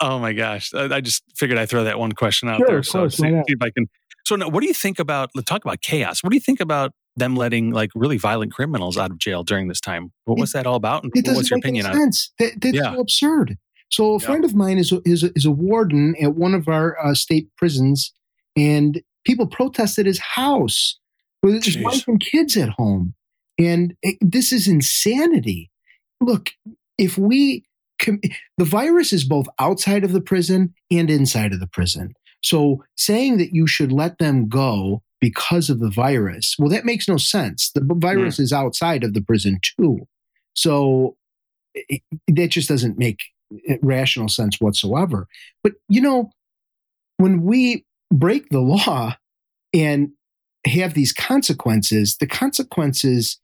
[0.00, 0.74] Oh my gosh!
[0.74, 2.82] I, I, just figured I'd throw that one question out sure, there.
[2.82, 3.86] So see, see, if I can.
[4.24, 5.30] So now, what do you think about?
[5.36, 6.24] Let's talk about chaos.
[6.24, 9.68] What do you think about them letting like really violent criminals out of jail during
[9.68, 10.12] this time.
[10.26, 11.04] What was that all about?
[11.04, 12.16] And what's your opinion on it?
[12.38, 12.92] That, that's yeah.
[12.92, 13.56] so absurd.
[13.90, 16.68] So a friend of mine is a, is a, is a warden at one of
[16.68, 18.12] our uh, state prisons,
[18.56, 20.98] and people protested his house
[21.42, 23.14] with his wife and kids at home,
[23.58, 25.70] and it, this is insanity.
[26.20, 26.50] Look,
[26.98, 27.64] if we
[28.00, 28.20] com-
[28.58, 32.14] the virus is both outside of the prison and inside of the prison.
[32.42, 36.56] So saying that you should let them go because of the virus.
[36.58, 37.70] Well, that makes no sense.
[37.72, 38.40] The virus mm.
[38.40, 40.06] is outside of the prison too.
[40.54, 41.16] So
[41.74, 43.18] it, that just doesn't make
[43.82, 45.26] rational sense whatsoever.
[45.62, 46.30] But, you know,
[47.18, 49.16] when we break the law
[49.72, 50.10] and
[50.66, 53.38] have these consequences, the consequences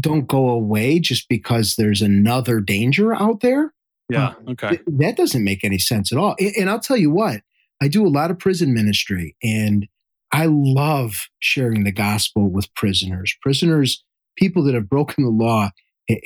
[0.00, 3.72] don't go away just because there's another danger out there.
[4.08, 4.28] Yeah.
[4.28, 4.68] Uh, okay.
[4.68, 6.34] Th- that doesn't make any sense at all.
[6.38, 7.42] And, and I'll tell you what,
[7.80, 9.86] I do a lot of prison ministry and
[10.32, 13.36] I love sharing the gospel with prisoners.
[13.42, 14.02] Prisoners,
[14.36, 15.70] people that have broken the law,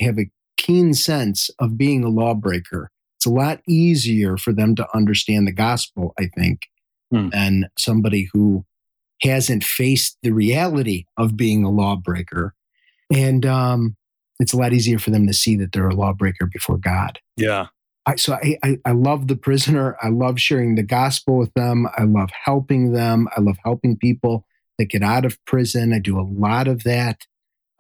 [0.00, 2.90] have a keen sense of being a lawbreaker.
[3.26, 6.60] It's a lot easier for them to understand the gospel, I think,
[7.10, 7.30] hmm.
[7.30, 8.64] than somebody who
[9.20, 12.54] hasn't faced the reality of being a lawbreaker.
[13.12, 13.96] And um,
[14.38, 17.18] it's a lot easier for them to see that they're a lawbreaker before God.
[17.36, 17.66] Yeah.
[18.06, 19.96] I, so I, I, I love the prisoner.
[20.00, 21.88] I love sharing the gospel with them.
[21.98, 23.26] I love helping them.
[23.36, 24.46] I love helping people
[24.78, 25.92] that get out of prison.
[25.92, 27.26] I do a lot of that.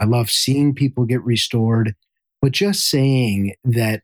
[0.00, 1.94] I love seeing people get restored.
[2.42, 4.02] But just saying that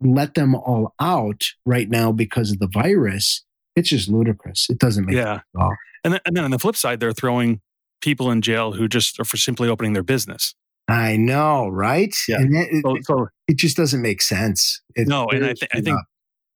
[0.00, 3.44] let them all out right now because of the virus,
[3.76, 4.68] it's just ludicrous.
[4.70, 5.24] It doesn't make yeah.
[5.24, 5.76] sense at all.
[6.04, 7.60] And then, and then on the flip side, they're throwing
[8.00, 10.54] people in jail who just are for simply opening their business.
[10.86, 12.14] I know, right?
[12.28, 12.36] Yeah.
[12.36, 14.82] And that, so, so, it just doesn't make sense.
[14.94, 15.98] It no, and I, th- I think,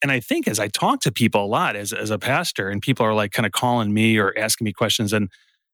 [0.02, 2.82] and I think as I talk to people a lot as as a pastor, and
[2.82, 5.30] people are like kind of calling me or asking me questions, and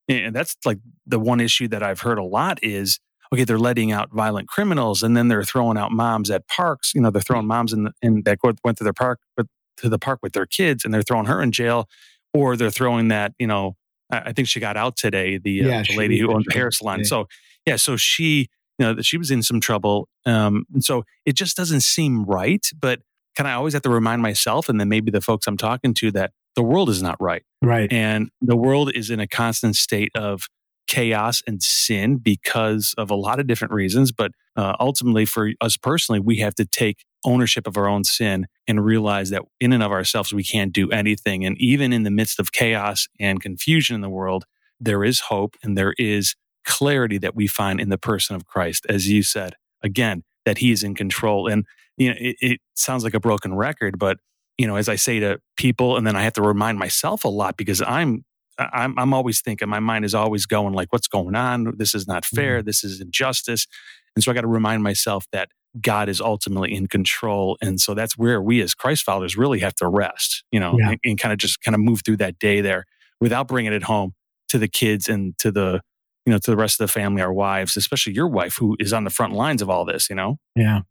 [0.09, 3.01] and that's like the one issue that I've heard a lot is
[3.35, 6.93] okay, they're letting out violent criminals, and then they're throwing out moms at parks.
[6.95, 9.89] You know, they're throwing moms in, the, in that went to their park with, to
[9.89, 11.89] the park with their kids, and they're throwing her in jail,
[12.33, 13.77] or they're throwing that you know
[14.11, 15.39] I think she got out today.
[15.39, 17.01] The, uh, yeah, the lady who owns the hair salon.
[17.01, 17.05] Yeah.
[17.05, 17.29] So
[17.67, 21.35] yeah, so she you know that she was in some trouble, um, and so it
[21.35, 22.67] just doesn't seem right.
[22.79, 23.01] But
[23.37, 26.11] can I always have to remind myself, and then maybe the folks I'm talking to,
[26.13, 30.13] that the world is not right, right, and the world is in a constant state
[30.15, 30.47] of
[30.87, 34.13] chaos and sin because of a lot of different reasons.
[34.13, 38.47] But uh, ultimately, for us personally, we have to take ownership of our own sin
[38.69, 41.45] and realize that in and of ourselves, we can't do anything.
[41.45, 44.45] And even in the midst of chaos and confusion in the world,
[44.79, 48.87] there is hope and there is clarity that we find in the person of Christ,
[48.89, 51.47] as you said, again, that he is in control.
[51.47, 51.65] And,
[51.97, 54.19] you know, it, it sounds like a broken record, but,
[54.59, 57.29] you know, as I say to people, and then I have to remind myself a
[57.29, 58.25] lot because I'm
[58.59, 61.75] I'm, I'm always thinking, my mind is always going like, what's going on?
[61.77, 62.59] This is not fair.
[62.59, 62.67] Mm-hmm.
[62.67, 63.67] This is injustice.
[64.15, 65.49] And so I got to remind myself that
[65.81, 67.59] God is ultimately in control.
[67.61, 70.91] And so that's where we as Christ followers really have to rest, you know, yeah.
[70.91, 72.85] and, and kind of just kind of move through that day there
[73.21, 74.15] without bringing it home
[74.49, 75.81] to the kids and to the,
[76.27, 78.93] you know, to the rest of the family, our wives, especially your wife who is
[78.93, 80.39] on the front lines of all this, you know?
[80.55, 80.83] Yeah.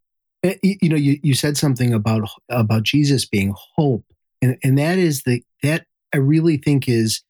[0.44, 4.04] Eh, you know, you, you said something about, about Jesus being hope.
[4.42, 7.24] And, and that is the, that I really think is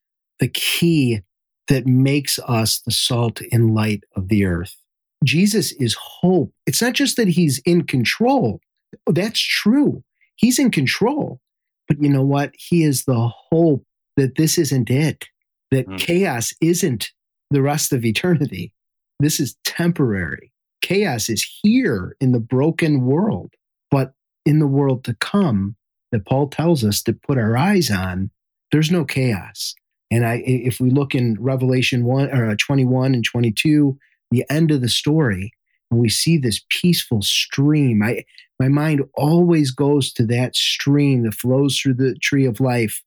[0.43, 1.21] the key
[1.69, 4.75] that makes us the salt and light of the earth.
[5.23, 6.51] Jesus is hope.
[6.67, 8.59] It's not just that he's in control.
[9.07, 10.03] That's true.
[10.35, 11.39] He's in control.
[11.87, 12.51] But you know what?
[12.57, 13.85] He is the hope
[14.17, 15.29] that this isn't it,
[15.71, 15.97] that mm.
[15.97, 17.11] chaos isn't
[17.49, 18.73] the rest of eternity.
[19.21, 20.51] This is temporary.
[20.81, 23.53] Chaos is here in the broken world,
[23.89, 24.11] but
[24.45, 25.77] in the world to come,
[26.11, 28.29] that Paul tells us to put our eyes on,
[28.73, 29.73] there's no chaos.
[30.11, 33.97] And I, if we look in Revelation one or uh, 21 and 22,
[34.31, 35.51] the end of the story,
[35.89, 38.25] and we see this peaceful stream, I,
[38.59, 43.01] my mind always goes to that stream that flows through the tree of life.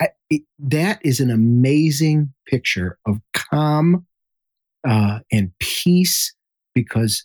[0.00, 4.06] I, it, that is an amazing picture of calm
[4.86, 6.34] uh, and peace
[6.74, 7.24] because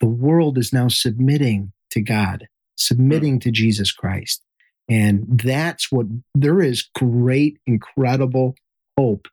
[0.00, 4.42] the world is now submitting to God, submitting to Jesus Christ.
[4.88, 8.54] And that's what there is great, incredible
[8.98, 9.28] hope.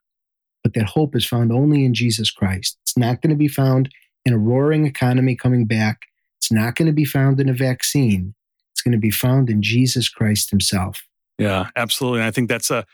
[0.62, 2.78] But that hope is found only in Jesus Christ.
[2.82, 3.90] It's not going to be found
[4.24, 6.02] in a roaring economy coming back.
[6.38, 8.34] It's not going to be found in a vaccine.
[8.72, 11.02] It's going to be found in Jesus Christ himself.
[11.38, 12.20] Yeah, absolutely.
[12.20, 12.84] And I think that's a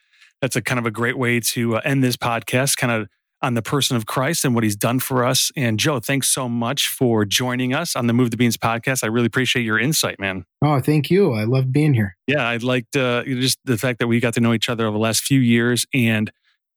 [0.41, 2.77] that's a kind of a great way to uh, end this podcast.
[2.77, 3.09] Kind of
[3.41, 5.53] on the person of Christ and what he's done for us.
[5.57, 9.05] And Joe, thanks so much for joining us on the Move the Beans podcast.
[9.05, 10.45] I really appreciate your insight, man.
[10.63, 11.35] Oh, thank you.
[11.35, 12.17] I love being here.
[12.27, 14.95] Yeah, I'd like uh, just the fact that we got to know each other over
[14.95, 16.33] the last few years and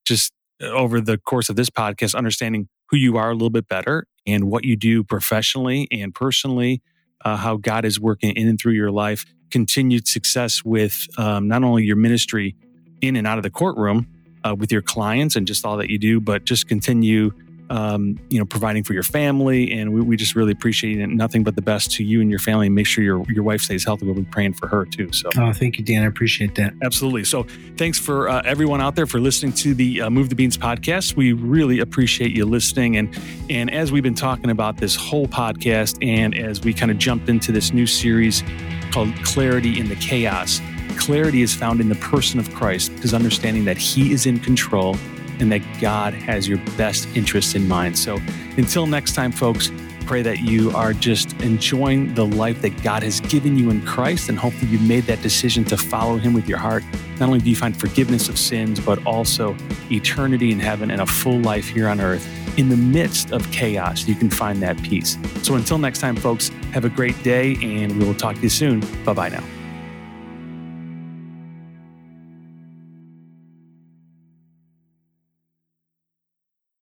[0.06, 3.68] just uh, over the course of this podcast, understanding who you are a little bit
[3.68, 6.82] better and what you do professionally and personally,
[7.26, 11.64] uh, how God is working in and through your life, continued success with um, not
[11.64, 12.56] only your ministry
[13.02, 14.08] in and out of the courtroom,
[14.44, 17.32] uh, with your clients and just all that you do, but just continue,
[17.70, 19.72] um, you know, providing for your family.
[19.72, 21.08] And we, we, just really appreciate it.
[21.08, 22.66] Nothing but the best to you and your family.
[22.66, 24.06] And make sure your your wife stays healthy.
[24.06, 25.12] We'll be praying for her too.
[25.14, 26.04] So, oh, thank you, Dan.
[26.04, 26.74] I appreciate that.
[26.82, 27.24] Absolutely.
[27.24, 27.46] So,
[27.78, 31.16] thanks for uh, everyone out there for listening to the uh, Move the Beans podcast.
[31.16, 32.98] We really appreciate you listening.
[32.98, 33.18] And
[33.50, 37.30] and as we've been talking about this whole podcast, and as we kind of jumped
[37.30, 38.44] into this new series
[38.92, 40.60] called Clarity in the Chaos
[40.98, 44.96] clarity is found in the person of Christ because understanding that He is in control
[45.40, 47.98] and that God has your best interest in mind.
[47.98, 48.20] So
[48.58, 49.72] until next time, folks,
[50.06, 54.30] Pray that you are just enjoying the life that God has given you in Christ,
[54.30, 56.84] and hopefully you made that decision to follow Him with your heart.
[57.20, 59.56] Not only do you find forgiveness of sins, but also
[59.90, 62.28] eternity in heaven and a full life here on earth.
[62.58, 65.18] In the midst of chaos, you can find that peace.
[65.44, 68.50] So until next time, folks, have a great day, and we will talk to you
[68.50, 68.82] soon.
[69.06, 69.61] Bye bye now.